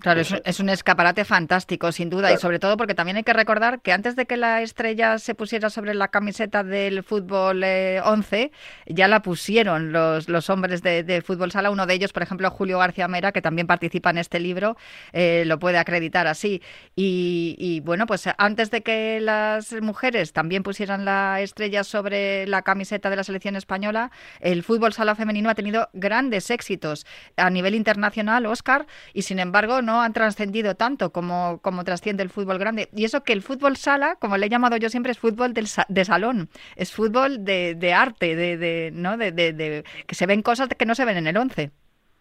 Claro, 0.00 0.20
es, 0.20 0.60
un 0.60 0.68
escaparate 0.68 1.24
fantástico, 1.24 1.90
sin 1.92 2.10
duda, 2.10 2.32
y 2.32 2.36
sobre 2.36 2.58
todo 2.58 2.76
porque 2.76 2.94
también 2.94 3.16
hay 3.16 3.24
que 3.24 3.32
recordar 3.32 3.80
que 3.80 3.92
antes 3.92 4.16
de 4.16 4.26
que 4.26 4.36
la 4.36 4.62
estrella 4.62 5.18
se 5.18 5.34
pusiera 5.34 5.70
sobre 5.70 5.94
la 5.94 6.08
camiseta 6.08 6.62
del 6.62 7.02
fútbol 7.02 7.64
11, 7.64 8.40
eh, 8.40 8.50
ya 8.86 9.08
la 9.08 9.22
pusieron 9.22 9.92
los, 9.92 10.28
los 10.28 10.50
hombres 10.50 10.82
de, 10.82 11.22
fútbol 11.24 11.50
sala. 11.50 11.70
Uno 11.70 11.86
de 11.86 11.94
ellos, 11.94 12.12
por 12.12 12.22
ejemplo, 12.22 12.50
Julio 12.50 12.78
García 12.78 13.08
Mera, 13.08 13.32
que 13.32 13.42
también 13.42 13.66
participa 13.66 14.10
en 14.10 14.18
este 14.18 14.38
libro, 14.40 14.76
eh, 15.12 15.44
lo 15.46 15.58
puede 15.58 15.78
acreditar 15.78 16.26
así. 16.26 16.62
Y, 16.94 17.80
bueno, 17.84 18.06
pues 18.06 18.28
antes 18.38 18.70
de 18.70 18.82
que 18.82 19.20
las 19.20 19.72
mujeres 19.80 20.32
también 20.32 20.62
pusieran 20.62 21.04
la 21.04 21.40
estrella 21.40 21.84
sobre 21.84 22.46
la 22.46 22.62
camiseta 22.62 23.10
de 23.10 23.16
la 23.16 23.24
selección 23.24 23.56
española, 23.56 24.10
el 24.40 24.62
fútbol 24.62 24.92
sala 24.92 25.14
femenino 25.14 25.50
ha 25.50 25.54
tenido 25.54 25.88
grandes 25.92 26.50
éxitos 26.50 27.06
a 27.36 27.50
nivel 27.50 27.74
internacional, 27.74 28.46
Oscar, 28.46 28.86
y 29.12 29.22
sin 29.22 29.38
embargo, 29.38 29.82
no 29.88 30.02
han 30.02 30.12
trascendido 30.12 30.74
tanto 30.74 31.12
como, 31.12 31.60
como 31.62 31.82
trasciende 31.82 32.22
el 32.22 32.28
fútbol 32.28 32.58
grande. 32.58 32.88
Y 32.94 33.04
eso 33.06 33.24
que 33.24 33.32
el 33.32 33.40
fútbol 33.40 33.76
sala, 33.76 34.16
como 34.20 34.36
le 34.36 34.44
he 34.44 34.50
llamado 34.50 34.76
yo 34.76 34.90
siempre, 34.90 35.12
es 35.12 35.18
fútbol 35.18 35.54
del, 35.54 35.66
de 35.88 36.04
salón, 36.04 36.50
es 36.76 36.92
fútbol 36.92 37.42
de, 37.42 37.74
de 37.74 37.94
arte, 37.94 38.36
de, 38.36 38.58
de 38.58 38.90
¿no? 38.92 39.16
De, 39.16 39.32
de, 39.32 39.84
que 40.06 40.14
se 40.14 40.26
ven 40.26 40.42
cosas 40.42 40.68
que 40.68 40.84
no 40.84 40.94
se 40.94 41.06
ven 41.06 41.16
en 41.16 41.26
el 41.26 41.38
once. 41.38 41.70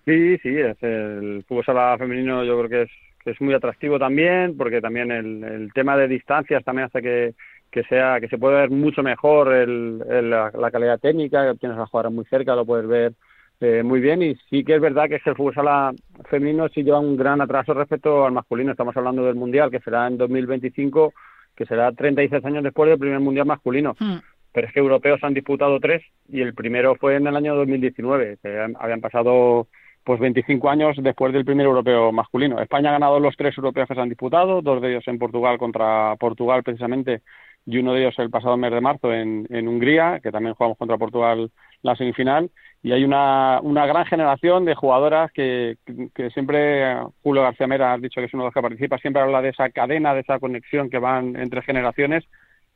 Sí, 0.05 0.37
sí, 0.37 0.55
es 0.57 0.81
el 0.81 1.43
fútbol 1.45 1.65
sala 1.65 1.97
femenino 1.97 2.45
yo 2.45 2.57
creo 2.57 2.69
que 2.69 2.81
es, 2.83 2.91
que 3.21 3.31
es 3.31 3.41
muy 3.41 3.53
atractivo 3.53 3.99
también, 3.99 4.55
porque 4.55 4.79
también 4.79 5.11
el, 5.11 5.43
el 5.43 5.73
tema 5.73 5.97
de 5.97 6.07
distancias 6.07 6.63
también 6.63 6.85
hace 6.87 7.01
que, 7.01 7.33
que 7.69 7.83
sea 7.83 8.21
que 8.21 8.29
se 8.29 8.37
puede 8.37 8.61
ver 8.61 8.69
mucho 8.69 9.03
mejor 9.03 9.53
el, 9.53 9.99
la, 10.29 10.51
la, 10.57 10.71
calidad 10.71 10.99
técnica, 11.01 11.51
que 11.51 11.59
tienes 11.59 11.77
a 11.77 11.85
jugar 11.87 12.09
muy 12.11 12.23
cerca, 12.25 12.55
lo 12.55 12.65
puedes 12.65 12.87
ver 12.87 13.11
eh, 13.59 13.81
muy 13.83 13.99
bien 13.99 14.21
y 14.21 14.35
sí 14.49 14.63
que 14.63 14.75
es 14.75 14.81
verdad 14.81 15.07
que 15.09 15.15
el 15.15 15.35
fútbol 15.35 15.53
sala 15.55 15.93
femenino 16.29 16.69
sí 16.69 16.83
lleva 16.83 16.99
un 16.99 17.17
gran 17.17 17.41
atraso 17.41 17.73
respecto 17.73 18.25
al 18.25 18.31
masculino. 18.31 18.71
Estamos 18.71 18.95
hablando 18.95 19.23
del 19.23 19.35
Mundial, 19.35 19.71
que 19.71 19.79
será 19.79 20.07
en 20.07 20.17
2025, 20.17 21.13
que 21.55 21.65
será 21.65 21.91
36 21.91 22.45
años 22.45 22.63
después 22.63 22.89
del 22.89 22.99
primer 22.99 23.19
Mundial 23.19 23.47
masculino. 23.47 23.95
Hmm. 23.99 24.17
Pero 24.51 24.67
es 24.67 24.73
que 24.73 24.79
europeos 24.79 25.23
han 25.23 25.33
disputado 25.33 25.79
tres 25.79 26.03
y 26.29 26.41
el 26.41 26.53
primero 26.53 26.95
fue 26.95 27.15
en 27.15 27.27
el 27.27 27.35
año 27.35 27.55
2019, 27.55 28.37
que 28.41 28.75
habían 28.79 29.01
pasado 29.01 29.67
pues 30.03 30.19
25 30.19 30.69
años 30.69 30.95
después 31.01 31.33
del 31.33 31.43
primer 31.43 31.65
europeo 31.65 32.11
masculino. 32.11 32.61
España 32.61 32.89
ha 32.89 32.93
ganado 32.93 33.19
los 33.19 33.35
tres 33.35 33.57
europeos 33.57 33.87
que 33.87 33.95
se 33.95 34.01
han 34.01 34.09
disputado, 34.09 34.61
dos 34.61 34.81
de 34.81 34.91
ellos 34.91 35.07
en 35.07 35.19
Portugal 35.19 35.57
contra 35.57 36.15
Portugal 36.15 36.63
precisamente 36.63 37.23
y 37.65 37.79
uno 37.79 37.93
de 37.93 38.01
ellos 38.01 38.17
el 38.19 38.29
pasado 38.29 38.55
mes 38.55 38.71
de 38.71 38.79
marzo 38.79 39.13
en, 39.13 39.45
en 39.49 39.67
Hungría, 39.67 40.21
que 40.23 40.31
también 40.31 40.55
jugamos 40.55 40.77
contra 40.77 40.97
Portugal 40.97 41.51
la 41.81 41.95
semifinal 41.97 42.49
y 42.83 42.91
hay 42.91 43.03
una, 43.03 43.59
una 43.61 43.85
gran 43.85 44.05
generación 44.05 44.65
de 44.65 44.75
jugadoras 44.75 45.31
que, 45.31 45.77
que, 46.13 46.29
siempre 46.29 46.95
Julio 47.23 47.41
García 47.41 47.67
Mera 47.67 47.93
ha 47.93 47.97
dicho 47.97 48.21
que 48.21 48.25
es 48.25 48.33
uno 48.33 48.43
de 48.43 48.47
los 48.47 48.53
que 48.53 48.61
participa, 48.61 48.97
siempre 48.99 49.21
habla 49.21 49.41
de 49.41 49.49
esa 49.49 49.69
cadena, 49.69 50.13
de 50.13 50.21
esa 50.21 50.39
conexión 50.39 50.89
que 50.89 50.99
van 50.99 51.35
entre 51.35 51.61
generaciones. 51.61 52.23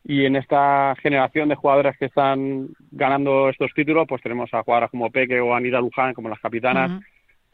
Y 0.03 0.25
en 0.25 0.35
esta 0.35 0.95
generación 1.01 1.49
de 1.49 1.55
jugadoras 1.55 1.95
que 1.97 2.05
están 2.05 2.69
ganando 2.89 3.49
estos 3.49 3.71
títulos, 3.75 4.07
pues 4.09 4.21
tenemos 4.23 4.51
a 4.53 4.63
jugadoras 4.63 4.89
como 4.89 5.11
Peque 5.11 5.39
o 5.39 5.53
Anita 5.53 5.79
Luján 5.79 6.15
como 6.15 6.29
las 6.29 6.39
capitanas, 6.39 6.91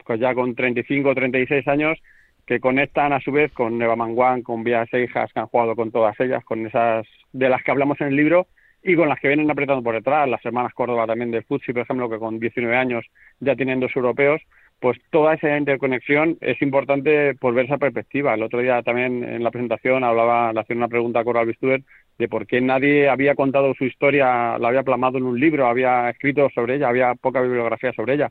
pues 0.06 0.18
ya 0.18 0.34
con 0.34 0.54
35 0.54 1.10
o 1.10 1.14
36 1.14 1.68
años 1.68 1.98
que 2.46 2.60
conectan 2.60 3.12
a 3.12 3.20
su 3.20 3.30
vez 3.30 3.52
con 3.52 3.76
Neva 3.76 3.94
Manguán, 3.94 4.42
con 4.42 4.64
Vía 4.64 4.86
Seijas, 4.86 5.30
que 5.34 5.40
han 5.40 5.48
jugado 5.48 5.76
con 5.76 5.92
todas 5.92 6.18
ellas, 6.18 6.42
con 6.44 6.66
esas 6.66 7.06
de 7.32 7.50
las 7.50 7.62
que 7.62 7.70
hablamos 7.70 8.00
en 8.00 8.06
el 8.06 8.16
libro, 8.16 8.46
y 8.88 8.96
con 8.96 9.08
las 9.08 9.20
que 9.20 9.28
vienen 9.28 9.50
apretando 9.50 9.82
por 9.82 9.94
detrás, 9.94 10.28
las 10.28 10.44
hermanas 10.44 10.72
Córdoba 10.74 11.06
también 11.06 11.30
del 11.30 11.44
Futsi, 11.44 11.72
por 11.72 11.82
ejemplo, 11.82 12.08
que 12.08 12.18
con 12.18 12.38
19 12.38 12.76
años 12.76 13.04
ya 13.40 13.54
tienen 13.54 13.80
dos 13.80 13.94
europeos, 13.94 14.40
pues 14.80 14.98
toda 15.10 15.34
esa 15.34 15.56
interconexión 15.56 16.38
es 16.40 16.60
importante 16.62 17.34
por 17.34 17.52
ver 17.52 17.66
esa 17.66 17.78
perspectiva. 17.78 18.34
El 18.34 18.42
otro 18.42 18.60
día 18.60 18.82
también 18.82 19.24
en 19.24 19.42
la 19.42 19.50
presentación 19.50 20.04
hablaba, 20.04 20.52
le 20.52 20.60
hacía 20.60 20.76
una 20.76 20.88
pregunta 20.88 21.20
a 21.20 21.24
Coral 21.24 21.46
Bistuer 21.46 21.82
de 22.18 22.28
por 22.28 22.46
qué 22.46 22.60
nadie 22.60 23.08
había 23.08 23.34
contado 23.34 23.74
su 23.74 23.84
historia, 23.84 24.58
la 24.58 24.68
había 24.68 24.82
plasmado 24.82 25.18
en 25.18 25.24
un 25.24 25.38
libro, 25.38 25.66
había 25.66 26.10
escrito 26.10 26.48
sobre 26.54 26.76
ella, 26.76 26.88
había 26.88 27.14
poca 27.14 27.40
bibliografía 27.40 27.92
sobre 27.92 28.14
ella. 28.14 28.30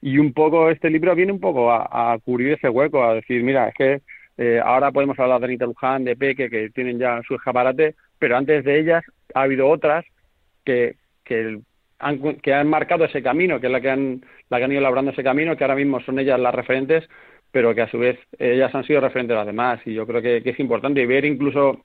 Y 0.00 0.18
un 0.18 0.32
poco 0.32 0.70
este 0.70 0.90
libro 0.90 1.14
viene 1.14 1.32
un 1.32 1.40
poco 1.40 1.70
a, 1.70 2.18
cubrir 2.24 2.54
ese 2.54 2.68
hueco, 2.68 3.04
a 3.04 3.14
decir, 3.14 3.42
mira, 3.42 3.68
es 3.68 3.74
que 3.74 4.00
eh, 4.38 4.60
ahora 4.62 4.90
podemos 4.92 5.18
hablar 5.18 5.40
de 5.40 5.46
Anita 5.46 5.66
Luján, 5.66 6.04
de 6.04 6.16
Peque, 6.16 6.50
que 6.50 6.70
tienen 6.70 6.98
ya 6.98 7.20
su 7.26 7.34
escaparate, 7.34 7.94
pero 8.22 8.36
antes 8.36 8.62
de 8.64 8.78
ellas 8.78 9.02
ha 9.34 9.42
habido 9.42 9.68
otras 9.68 10.04
que, 10.64 10.94
que, 11.24 11.58
han, 11.98 12.36
que 12.36 12.54
han 12.54 12.68
marcado 12.68 13.04
ese 13.04 13.20
camino, 13.20 13.58
que 13.58 13.66
es 13.66 13.72
la 13.72 13.80
que, 13.80 13.90
han, 13.90 14.24
la 14.48 14.58
que 14.58 14.64
han 14.64 14.70
ido 14.70 14.80
labrando 14.80 15.10
ese 15.10 15.24
camino, 15.24 15.56
que 15.56 15.64
ahora 15.64 15.74
mismo 15.74 15.98
son 16.02 16.20
ellas 16.20 16.38
las 16.38 16.54
referentes, 16.54 17.02
pero 17.50 17.74
que 17.74 17.82
a 17.82 17.90
su 17.90 17.98
vez 17.98 18.16
ellas 18.38 18.72
han 18.76 18.84
sido 18.84 19.00
referentes 19.00 19.34
de 19.34 19.38
las 19.38 19.46
demás. 19.46 19.80
Y 19.86 19.94
yo 19.94 20.06
creo 20.06 20.22
que, 20.22 20.36
es 20.36 20.60
importante 20.60 21.04
ver 21.04 21.24
incluso 21.24 21.84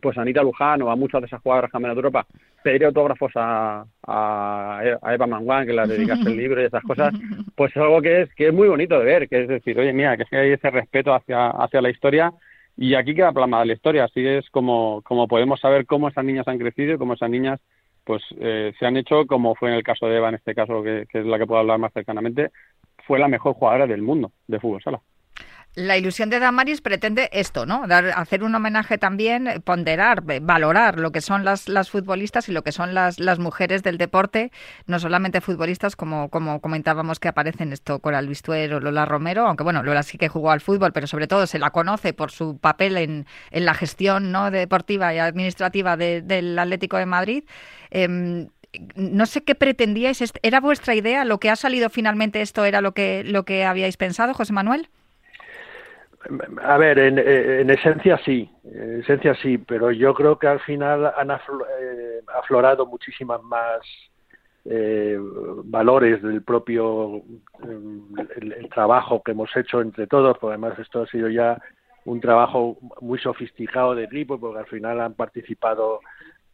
pues 0.00 0.16
a 0.16 0.20
Anita 0.20 0.44
Luján 0.44 0.80
o 0.82 0.92
a 0.92 0.96
muchas 0.96 1.22
de 1.22 1.26
esas 1.26 1.42
jugadoras 1.42 1.72
venido 1.72 1.94
de 1.94 1.98
Europa 1.98 2.24
pedir 2.62 2.84
autógrafos 2.84 3.32
a, 3.34 3.84
a, 4.06 5.12
Eva 5.12 5.26
Manguán, 5.26 5.66
que 5.66 5.72
la 5.72 5.88
dedicaste 5.88 6.30
el 6.30 6.36
libro 6.36 6.62
y 6.62 6.66
esas 6.66 6.84
cosas, 6.84 7.12
pues 7.56 7.72
es 7.72 7.82
algo 7.82 8.00
que 8.00 8.22
es, 8.22 8.34
que 8.36 8.46
es 8.46 8.54
muy 8.54 8.68
bonito 8.68 8.96
de 8.96 9.04
ver, 9.04 9.28
que 9.28 9.42
es 9.42 9.48
decir, 9.48 9.76
oye, 9.76 9.92
mira, 9.92 10.16
que 10.16 10.36
hay 10.36 10.52
ese 10.52 10.70
respeto 10.70 11.12
hacia, 11.12 11.48
hacia 11.48 11.82
la 11.82 11.90
historia 11.90 12.32
y 12.76 12.94
aquí 12.94 13.14
queda 13.14 13.32
plasmada 13.32 13.64
la 13.64 13.72
historia, 13.72 14.04
así 14.04 14.26
es 14.26 14.48
como, 14.50 15.02
como 15.02 15.28
podemos 15.28 15.60
saber 15.60 15.86
cómo 15.86 16.08
esas 16.08 16.24
niñas 16.24 16.48
han 16.48 16.58
crecido 16.58 16.94
y 16.94 16.98
cómo 16.98 17.14
esas 17.14 17.30
niñas 17.30 17.60
pues 18.04 18.22
eh, 18.38 18.72
se 18.78 18.86
han 18.86 18.96
hecho, 18.96 19.26
como 19.26 19.54
fue 19.54 19.70
en 19.70 19.76
el 19.76 19.82
caso 19.82 20.06
de 20.06 20.16
Eva, 20.18 20.28
en 20.28 20.34
este 20.34 20.54
caso, 20.54 20.82
que, 20.82 21.06
que 21.10 21.20
es 21.20 21.26
la 21.26 21.38
que 21.38 21.46
puedo 21.46 21.60
hablar 21.60 21.78
más 21.78 21.92
cercanamente, 21.92 22.50
fue 23.06 23.18
la 23.18 23.28
mejor 23.28 23.54
jugadora 23.54 23.86
del 23.86 24.02
mundo 24.02 24.32
de 24.46 24.60
fútbol 24.60 24.82
sala. 24.82 25.00
La 25.76 25.98
ilusión 25.98 26.30
de 26.30 26.38
Damaris 26.38 26.80
pretende 26.80 27.28
esto, 27.32 27.66
¿no? 27.66 27.88
Dar, 27.88 28.12
hacer 28.14 28.44
un 28.44 28.54
homenaje 28.54 28.96
también, 28.96 29.60
ponderar, 29.64 30.22
valorar 30.40 31.00
lo 31.00 31.10
que 31.10 31.20
son 31.20 31.44
las, 31.44 31.64
futbolistas 31.90 32.48
y 32.48 32.52
lo 32.52 32.62
que 32.62 32.70
son 32.70 32.94
las, 32.94 33.18
mujeres 33.40 33.82
del 33.82 33.98
deporte, 33.98 34.52
no 34.86 35.00
solamente 35.00 35.40
futbolistas, 35.40 35.96
como, 35.96 36.30
comentábamos 36.30 37.18
que 37.18 37.26
aparecen 37.26 37.72
esto 37.72 37.98
Coral 37.98 38.28
Bistuer 38.28 38.72
o 38.74 38.80
Lola 38.80 39.04
Romero, 39.04 39.48
aunque 39.48 39.64
bueno, 39.64 39.82
Lola 39.82 40.04
sí 40.04 40.16
que 40.16 40.28
jugó 40.28 40.52
al 40.52 40.60
fútbol, 40.60 40.92
pero 40.92 41.08
sobre 41.08 41.26
todo 41.26 41.44
se 41.48 41.58
la 41.58 41.70
conoce 41.70 42.12
por 42.12 42.30
su 42.30 42.56
papel 42.58 42.96
en, 42.96 43.26
en 43.50 43.64
la 43.64 43.74
gestión 43.74 44.30
¿no? 44.30 44.52
deportiva 44.52 45.12
y 45.12 45.18
administrativa 45.18 45.96
del 45.96 46.56
Atlético 46.56 46.98
de 46.98 47.06
Madrid. 47.06 47.44
Em, 47.90 48.48
no 48.94 49.26
sé 49.26 49.42
qué 49.42 49.56
pretendíais, 49.56 50.22
¿era 50.42 50.60
vuestra 50.60 50.94
idea? 50.94 51.24
¿Lo 51.24 51.40
que 51.40 51.50
ha 51.50 51.56
salido 51.56 51.90
finalmente 51.90 52.42
esto 52.42 52.64
era 52.64 52.80
lo 52.80 52.94
que, 52.94 53.24
lo 53.24 53.44
que 53.44 53.64
habíais 53.64 53.96
pensado, 53.96 54.34
José 54.34 54.52
Manuel? 54.52 54.88
A 56.62 56.78
ver, 56.78 56.98
en, 56.98 57.18
en, 57.18 57.70
esencia 57.70 58.18
sí, 58.24 58.50
en 58.64 59.00
esencia 59.00 59.34
sí, 59.34 59.58
pero 59.58 59.90
yo 59.90 60.14
creo 60.14 60.38
que 60.38 60.46
al 60.46 60.60
final 60.60 61.06
han 61.06 61.30
eh, 61.30 62.20
aflorado 62.34 62.86
muchísimas 62.86 63.42
más 63.42 63.80
eh, 64.64 65.18
valores 65.64 66.22
del 66.22 66.42
propio 66.42 67.22
el, 67.62 68.68
trabajo 68.70 69.22
que 69.22 69.32
hemos 69.32 69.54
hecho 69.56 69.82
entre 69.82 70.06
todos, 70.06 70.38
porque 70.38 70.54
además 70.54 70.78
esto 70.78 71.02
ha 71.02 71.06
sido 71.06 71.28
ya 71.28 71.60
un 72.06 72.20
trabajo 72.20 72.78
muy 73.00 73.18
sofisticado 73.18 73.94
de 73.94 74.04
equipo, 74.04 74.40
porque 74.40 74.60
al 74.60 74.66
final 74.66 75.00
han 75.00 75.14
participado 75.14 76.00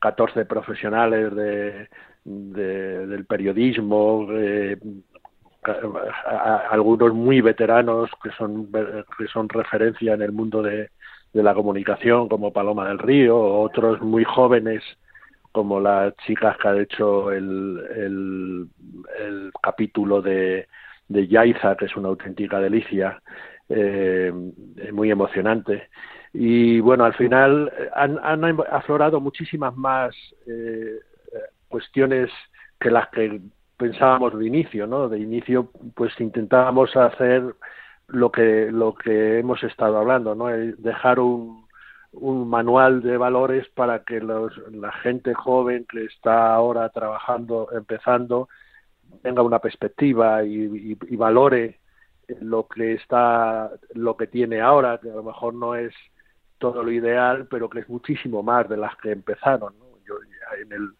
14 0.01 0.45
profesionales 0.47 1.35
de, 1.35 1.89
del 2.25 3.25
periodismo, 3.27 4.27
eh, 4.33 4.77
algunos 6.71 7.15
muy 7.15 7.41
veteranos 7.41 8.11
que 8.23 8.31
son 8.33 8.71
que 8.71 9.27
son 9.33 9.49
referencia 9.49 10.15
en 10.15 10.23
el 10.23 10.33
mundo 10.33 10.63
de, 10.63 10.91
la 11.33 11.55
comunicación 11.55 12.29
como 12.29 12.53
Paloma 12.53 12.89
del 12.89 12.99
Río, 12.99 13.39
otros 13.39 14.01
muy 14.01 14.25
jóvenes 14.25 14.83
como 15.53 15.81
las 15.81 16.15
chicas 16.27 16.57
que 16.59 16.69
ha 16.69 16.79
hecho 16.79 17.33
el, 17.33 17.81
el, 17.97 18.69
el 19.19 19.53
capítulo 19.63 20.23
de, 20.23 20.67
de 21.09 21.27
Yaiza, 21.27 21.77
que 21.77 21.87
es 21.87 21.97
una 21.97 22.09
auténtica 22.09 22.61
delicia, 22.61 23.21
eh, 23.69 24.33
muy 24.93 25.11
emocionante. 25.11 25.89
Y 26.33 26.79
bueno, 26.81 27.05
al 27.05 27.15
final 27.15 27.73
han, 27.95 28.19
han 28.23 28.45
aflorado 28.71 29.21
muchísimas 29.21 29.77
más 29.77 30.15
eh, 30.47 31.01
cuestiones 31.69 32.31
que 32.79 32.91
las 32.91 33.09
que 33.11 33.41
pensábamos 33.81 34.38
de 34.38 34.47
inicio, 34.47 34.87
¿no? 34.87 35.09
De 35.09 35.19
inicio, 35.19 35.71
pues 35.95 36.12
intentábamos 36.21 36.95
hacer 36.97 37.57
lo 38.09 38.31
que 38.31 38.71
lo 38.71 38.95
que 38.95 39.38
hemos 39.38 39.62
estado 39.64 39.97
hablando, 39.97 40.35
¿no? 40.35 40.49
Dejar 40.49 41.19
un, 41.19 41.66
un 42.12 42.49
manual 42.49 43.01
de 43.03 43.16
valores 43.16 43.66
para 43.71 44.05
que 44.05 44.21
los, 44.21 44.53
la 44.71 44.93
gente 44.93 45.33
joven 45.33 45.87
que 45.90 46.05
está 46.05 46.55
ahora 46.55 46.90
trabajando, 46.90 47.69
empezando, 47.73 48.51
tenga 49.23 49.43
una 49.43 49.61
perspectiva 49.61 50.45
y, 50.45 50.95
valore 51.16 51.81
lo 52.40 52.69
que 52.69 52.93
está, 52.95 53.71
lo 53.95 54.16
que 54.16 54.27
tiene 54.27 54.61
ahora, 54.61 54.99
que 54.99 55.11
a 55.11 55.14
lo 55.14 55.23
mejor 55.23 55.55
no 55.55 55.75
es 55.75 55.95
todo 56.59 56.83
lo 56.83 56.93
ideal, 56.93 57.49
pero 57.51 57.71
que 57.71 57.81
es 57.81 57.88
muchísimo 57.88 58.43
más 58.43 58.69
de 58.69 58.77
las 58.77 58.95
que 58.99 59.11
empezaron. 59.11 59.73
¿no? 59.79 59.87
Yo 60.07 60.16
en 60.61 60.73
el, 60.73 60.90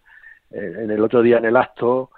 en 0.51 0.90
el 0.90 1.05
otro 1.05 1.21
día 1.21 1.37
en 1.37 1.45
el 1.45 1.57
acto 1.57 2.11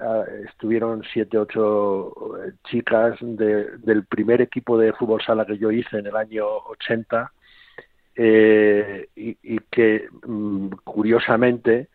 uh, 0.00 0.24
estuvieron 0.48 1.02
siete, 1.12 1.38
ocho 1.38 2.12
eh, 2.44 2.52
chicas 2.64 3.16
de, 3.20 3.78
del 3.78 4.04
primer 4.04 4.40
equipo 4.40 4.78
de 4.78 4.92
fútbol 4.92 5.22
sala 5.22 5.46
que 5.46 5.58
yo 5.58 5.70
hice 5.70 5.98
en 5.98 6.06
el 6.06 6.16
año 6.16 6.46
80 6.46 7.32
eh, 8.16 9.08
y, 9.16 9.36
y, 9.42 9.58
que 9.70 10.08
mm, 10.26 10.68
curiosamente 10.84 11.88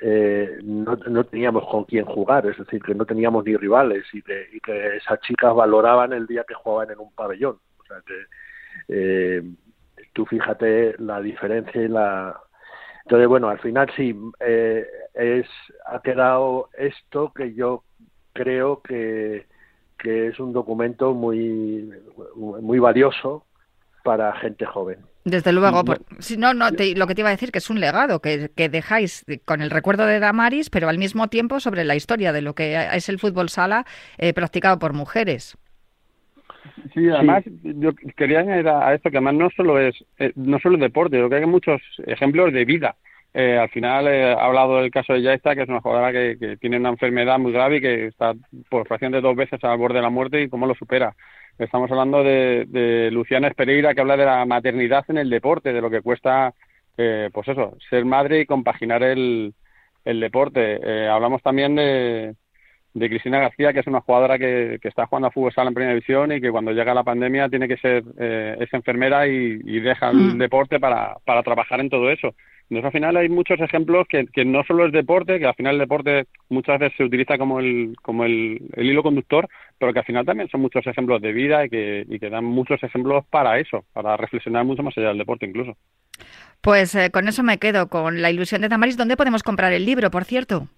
eh, 0.00 0.58
no, 0.62 0.96
no, 0.96 1.24
teníamos 1.24 1.66
con 1.68 1.84
quién 1.84 2.04
jugar, 2.04 2.46
es 2.46 2.56
decir, 2.58 2.82
que 2.82 2.94
no 2.94 3.04
teníamos 3.04 3.44
ni 3.44 3.56
rivales 3.56 4.04
y 4.12 4.22
que, 4.22 4.48
y 4.52 4.60
que 4.60 4.96
esas 4.96 5.20
chicas 5.20 5.54
valoraban 5.54 6.12
el 6.12 6.26
día 6.26 6.44
que 6.46 6.54
jugaban 6.54 6.90
en 6.90 6.98
un 6.98 7.12
pabellón. 7.12 7.58
O 7.78 7.84
sea 7.86 7.98
que 8.06 8.24
eh, 8.88 9.42
tú 10.12 10.26
fíjate 10.26 10.96
la 10.98 11.20
diferencia 11.20 11.82
y 11.82 11.88
la... 11.88 12.40
Entonces, 13.04 13.28
bueno, 13.28 13.48
al 13.48 13.58
final 13.58 13.90
sí, 13.96 14.18
eh, 14.40 14.86
es, 15.12 15.46
ha 15.86 16.00
quedado 16.00 16.70
esto 16.76 17.32
que 17.34 17.54
yo 17.54 17.84
creo 18.32 18.80
que, 18.80 19.46
que 19.98 20.28
es 20.28 20.40
un 20.40 20.52
documento 20.52 21.12
muy, 21.12 21.90
muy 22.34 22.78
valioso 22.78 23.44
para 24.02 24.34
gente 24.36 24.64
joven. 24.64 24.98
Desde 25.24 25.52
luego, 25.52 25.82
si 26.18 26.36
no, 26.36 26.52
no 26.52 26.70
te, 26.72 26.94
lo 26.94 27.06
que 27.06 27.14
te 27.14 27.22
iba 27.22 27.30
a 27.30 27.32
decir 27.32 27.50
que 27.50 27.58
es 27.58 27.70
un 27.70 27.80
legado 27.80 28.20
que, 28.20 28.50
que, 28.54 28.68
dejáis 28.68 29.24
con 29.46 29.62
el 29.62 29.70
recuerdo 29.70 30.04
de 30.04 30.20
Damaris, 30.20 30.68
pero 30.68 30.90
al 30.90 30.98
mismo 30.98 31.28
tiempo 31.28 31.60
sobre 31.60 31.84
la 31.84 31.96
historia 31.96 32.32
de 32.32 32.42
lo 32.42 32.54
que 32.54 32.88
es 32.92 33.08
el 33.08 33.18
fútbol 33.18 33.48
sala 33.48 33.86
eh, 34.18 34.34
practicado 34.34 34.78
por 34.78 34.92
mujeres. 34.92 35.56
Sí, 36.92 37.08
además 37.08 37.44
yo 37.62 37.92
quería 38.16 38.40
añadir 38.40 38.68
a 38.68 38.94
esto 38.94 39.10
que 39.10 39.16
además 39.16 39.34
no 39.34 39.50
solo 39.50 39.78
es 39.78 39.94
eh, 40.18 40.32
no 40.36 40.58
solo 40.58 40.76
es 40.76 40.80
deporte, 40.80 41.16
yo 41.16 41.28
creo 41.28 41.40
que 41.40 41.44
hay 41.44 41.50
muchos 41.50 41.80
ejemplos 42.06 42.52
de 42.52 42.64
vida. 42.64 42.96
Eh, 43.36 43.58
al 43.58 43.68
final 43.70 44.06
eh, 44.06 44.32
ha 44.32 44.44
hablado 44.44 44.76
del 44.76 44.92
caso 44.92 45.12
de 45.12 45.22
Yaista, 45.22 45.54
que 45.54 45.62
es 45.62 45.68
una 45.68 45.80
jugadora 45.80 46.12
que, 46.12 46.36
que, 46.38 46.56
tiene 46.56 46.76
una 46.78 46.90
enfermedad 46.90 47.38
muy 47.38 47.52
grave 47.52 47.78
y 47.78 47.80
que 47.80 48.06
está 48.06 48.32
por 48.70 48.86
fracción 48.86 49.10
de 49.10 49.20
dos 49.20 49.34
veces 49.34 49.62
al 49.64 49.76
borde 49.76 49.96
de 49.96 50.02
la 50.02 50.10
muerte 50.10 50.40
y 50.40 50.48
cómo 50.48 50.66
lo 50.66 50.74
supera. 50.74 51.16
Estamos 51.58 51.90
hablando 51.90 52.24
de, 52.24 52.64
de 52.68 53.10
Luciana 53.12 53.48
Espereira, 53.48 53.94
que 53.94 54.00
habla 54.00 54.16
de 54.16 54.24
la 54.24 54.44
maternidad 54.44 55.04
en 55.08 55.18
el 55.18 55.30
deporte, 55.30 55.72
de 55.72 55.80
lo 55.80 55.90
que 55.90 56.00
cuesta, 56.00 56.52
eh, 56.96 57.30
pues 57.32 57.46
eso, 57.48 57.76
ser 57.90 58.04
madre 58.04 58.40
y 58.40 58.46
compaginar 58.46 59.02
el, 59.04 59.54
el 60.04 60.20
deporte. 60.20 60.80
Eh, 60.82 61.08
hablamos 61.08 61.42
también 61.42 61.76
de, 61.76 62.34
de 62.94 63.08
Cristina 63.08 63.40
García, 63.40 63.72
que 63.72 63.80
es 63.80 63.86
una 63.88 64.00
jugadora 64.00 64.38
que, 64.38 64.78
que, 64.80 64.88
está 64.88 65.06
jugando 65.06 65.28
a 65.28 65.30
fútbol 65.32 65.52
sala 65.52 65.68
en 65.68 65.74
primera 65.74 65.94
división 65.94 66.30
y 66.30 66.40
que 66.40 66.50
cuando 66.50 66.70
llega 66.70 66.94
la 66.94 67.02
pandemia 67.02 67.48
tiene 67.48 67.66
que 67.66 67.76
ser 67.76 68.04
eh, 68.18 68.56
es 68.60 68.72
enfermera 68.72 69.26
y, 69.26 69.60
y 69.64 69.80
deja 69.80 70.10
el 70.10 70.34
mm. 70.34 70.38
deporte 70.38 70.78
para, 70.78 71.16
para 71.24 71.42
trabajar 71.42 71.80
en 71.80 71.90
todo 71.90 72.08
eso. 72.10 72.34
Entonces, 72.70 72.86
al 72.86 72.92
final 72.92 73.16
hay 73.16 73.28
muchos 73.28 73.60
ejemplos 73.60 74.06
que, 74.08 74.26
que, 74.26 74.44
no 74.44 74.64
solo 74.64 74.86
es 74.86 74.92
deporte, 74.92 75.38
que 75.38 75.46
al 75.46 75.54
final 75.54 75.74
el 75.74 75.80
deporte 75.80 76.26
muchas 76.48 76.78
veces 76.78 76.96
se 76.96 77.04
utiliza 77.04 77.36
como 77.36 77.60
el, 77.60 77.94
como 78.00 78.24
el, 78.24 78.60
el 78.74 78.86
hilo 78.86 79.02
conductor, 79.02 79.48
pero 79.78 79.92
que 79.92 79.98
al 79.98 80.04
final 80.04 80.24
también 80.24 80.48
son 80.48 80.62
muchos 80.62 80.86
ejemplos 80.86 81.20
de 81.20 81.32
vida 81.32 81.66
y 81.66 81.68
que, 81.68 82.06
y 82.08 82.18
que 82.18 82.30
dan 82.30 82.44
muchos 82.44 82.82
ejemplos 82.82 83.24
para 83.28 83.58
eso, 83.58 83.84
para 83.92 84.16
reflexionar 84.16 84.64
mucho 84.64 84.82
más 84.82 84.96
allá 84.96 85.08
del 85.08 85.18
deporte 85.18 85.46
incluso. 85.46 85.76
Pues 86.62 86.94
eh, 86.94 87.10
con 87.10 87.28
eso 87.28 87.42
me 87.42 87.58
quedo, 87.58 87.88
con 87.88 88.22
la 88.22 88.30
ilusión 88.30 88.62
de 88.62 88.70
Tamaris. 88.70 88.96
¿Dónde 88.96 89.18
podemos 89.18 89.42
comprar 89.42 89.72
el 89.74 89.84
libro, 89.84 90.10
por 90.10 90.24
cierto? 90.24 90.68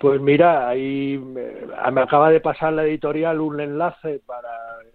Pues 0.00 0.18
mira, 0.18 0.66
ahí 0.66 1.18
me 1.18 2.00
acaba 2.00 2.30
de 2.30 2.40
pasar 2.40 2.72
la 2.72 2.84
editorial 2.84 3.38
un 3.38 3.60
enlace 3.60 4.22
para 4.24 4.48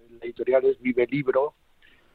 la 0.09 0.19
editorial 0.19 0.65
es 0.65 0.81
Vive 0.81 1.05
Libro 1.05 1.53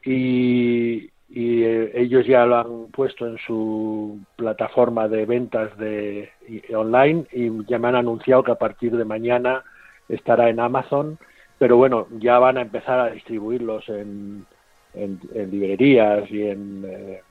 y, 0.03 1.09
eh, 1.33 1.91
ellos 1.95 2.27
ya 2.27 2.45
lo 2.45 2.57
han 2.57 2.91
puesto 2.91 3.27
en 3.27 3.37
su 3.47 4.19
plataforma 4.35 5.07
de 5.07 5.25
ventas 5.25 5.77
de 5.77 6.31
online 6.75 7.27
y 7.31 7.65
ya 7.65 7.79
me 7.79 7.87
han 7.87 7.95
anunciado 7.95 8.43
que 8.43 8.51
a 8.51 8.55
partir 8.55 8.97
de 8.97 9.05
mañana 9.05 9.63
estará 10.09 10.49
en 10.49 10.59
Amazon, 10.59 11.17
pero 11.57 11.77
bueno, 11.77 12.07
ya 12.19 12.39
van 12.39 12.57
a 12.57 12.61
empezar 12.61 12.99
a 12.99 13.11
distribuirlos 13.11 13.87
en 13.87 14.45
librerías 14.93 16.29
y 16.29 16.41
en 16.41 16.83
eh, 16.85 17.21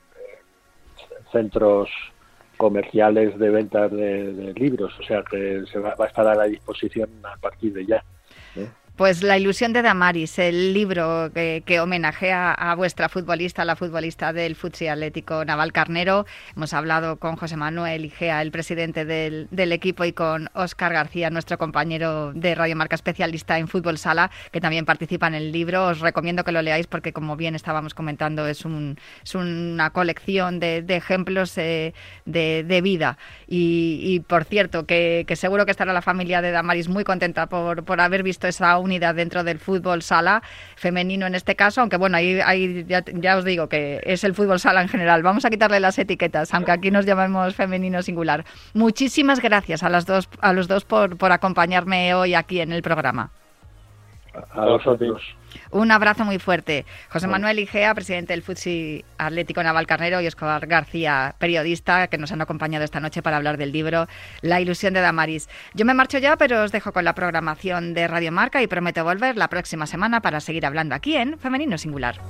centros 1.31 1.91
comerciales 2.61 3.39
de 3.39 3.49
ventas 3.49 3.91
de, 3.91 4.35
de, 4.35 4.53
libros, 4.53 4.93
o 5.01 5.03
sea 5.03 5.23
que 5.23 5.65
se 5.73 5.79
va, 5.79 5.95
va, 5.95 6.05
a 6.05 6.09
estar 6.09 6.27
a 6.27 6.35
la 6.35 6.45
disposición 6.45 7.09
a 7.23 7.35
partir 7.39 7.73
de 7.73 7.87
ya. 7.87 8.05
¿eh? 8.55 8.69
Pues 9.01 9.23
La 9.23 9.39
ilusión 9.39 9.73
de 9.73 9.81
Damaris, 9.81 10.39
el 10.39 10.75
libro 10.75 11.31
que, 11.33 11.81
homenajea 11.81 12.53
a 12.53 12.75
vuestra 12.75 13.09
futbolista, 13.09 13.65
la 13.65 13.75
futbolista 13.75 14.35
del 14.35 14.57
Futsi 14.57 14.89
Atlético 14.89 15.43
Naval 15.43 15.73
Carnero. 15.73 16.27
Hemos 16.55 16.75
hablado 16.75 17.17
con 17.17 17.37
José 17.37 17.57
Manuel 17.57 18.05
Igea, 18.05 18.43
el 18.43 18.51
presidente 18.51 19.07
del, 19.07 19.73
equipo, 19.73 20.05
y 20.05 20.13
con 20.13 20.51
Óscar 20.53 20.93
García, 20.93 21.31
nuestro 21.31 21.57
compañero 21.57 22.35
de 22.35 22.55
Radio 22.55 22.77
Marca 22.77 22.95
especialista 22.95 23.57
en 23.57 23.69
fútbol 23.69 23.97
sala, 23.97 24.31
que 24.53 24.61
también 24.61 24.85
participa 24.85 25.29
en 25.29 25.35
el 25.35 25.51
libro. 25.51 25.87
Os 25.87 26.01
recomiendo 26.01 26.45
que 26.45 26.53
lo 26.53 26.61
leáis 26.61 26.87
porque, 26.87 27.15
como 27.15 27.37
bien 27.37 27.55
estábamos 27.55 27.95
comentando, 27.95 28.47
es, 28.47 28.67
un, 28.67 28.99
es 29.25 29.35
una 29.35 29.89
colección 29.95 30.61
de, 30.61 30.85
ejemplos 30.91 31.57
eh, 31.57 31.95
de, 32.27 32.81
vida. 32.83 33.17
Y, 33.49 34.21
por 34.29 34.45
cierto, 34.45 34.85
que, 34.85 35.25
seguro 35.37 35.65
que 35.65 35.71
estará 35.71 35.95
la 35.95 36.03
familia 36.03 36.43
de 36.43 36.51
Damaris 36.51 36.91
muy 36.91 37.05
contenta 37.05 37.47
por 37.49 37.99
haber 37.99 38.23
visto 38.23 38.47
esa 38.47 38.77
dentro 38.99 39.45
del 39.45 39.59
fútbol 39.59 40.03
sala 40.03 40.43
femenino 40.77 41.27
en 41.27 41.35
este 41.35 41.57
caso, 41.57 41.81
aunque 41.81 41.97
bueno, 41.97 42.17
ahí, 42.17 42.41
ahí 42.45 42.85
ya, 42.89 43.05
ya, 43.07 43.37
os 43.37 43.45
digo 43.45 43.69
que 43.69 44.01
es 44.05 44.25
el 44.25 44.35
fútbol 44.35 44.59
sala 44.59 44.83
en 44.83 44.89
general. 44.89 45.23
Vamos 45.23 45.45
a 45.45 45.51
quitarle 45.51 45.81
las 45.81 45.99
etiquetas, 45.99 46.53
aunque 46.55 46.73
aquí 46.73 46.91
nos 46.91 47.07
llamemos 47.07 47.55
femenino 47.55 48.03
singular. 48.03 48.45
Muchísimas 48.75 49.41
gracias 49.41 49.83
a 49.83 49.89
las 49.89 50.07
dos 50.07 50.29
a 50.41 50.53
los 50.53 50.69
dos 50.69 50.85
por, 50.85 51.17
por 51.17 51.33
acompañarme 51.33 52.15
hoy 52.15 52.35
aquí 52.35 52.61
en 52.61 52.73
el 52.73 52.83
programa. 52.83 53.31
A 54.51 54.65
vosotros. 54.65 55.23
Un 55.71 55.91
abrazo 55.91 56.25
muy 56.25 56.39
fuerte. 56.39 56.85
José 57.09 57.27
Manuel 57.27 57.59
Igea, 57.59 57.95
presidente 57.95 58.33
del 58.33 58.43
Futsi 58.43 59.05
Atlético 59.19 59.63
Naval 59.63 59.87
Carnero, 59.87 60.21
y 60.21 60.27
Oscar 60.27 60.67
García, 60.67 61.35
periodista, 61.39 62.09
que 62.09 62.19
nos 62.19 62.33
han 62.33 62.41
acompañado 62.41 62.85
esta 62.85 63.01
noche 63.01 63.23
para 63.23 63.37
hablar 63.37 63.57
del 63.57 63.73
libro 63.73 64.07
La 64.43 64.61
ilusión 64.61 64.95
de 64.95 65.01
Damaris. 65.01 65.49
Yo 65.75 65.85
me 65.85 65.95
marcho 65.95 66.19
ya, 66.19 66.37
pero 66.37 66.63
os 66.63 66.73
dejo 66.73 66.93
con 66.93 67.05
la 67.05 67.15
programación 67.15 67.95
de 67.95 68.09
Radio 68.09 68.33
Marca 68.33 68.63
y 68.63 68.67
prometo 68.67 69.05
volver 69.05 69.37
la 69.37 69.49
próxima 69.49 69.87
semana 69.87 70.21
para 70.21 70.41
seguir 70.41 70.67
hablando 70.67 70.95
aquí 70.95 71.17
en 71.17 71.39
Femenino 71.39 71.79
Singular. 71.79 72.21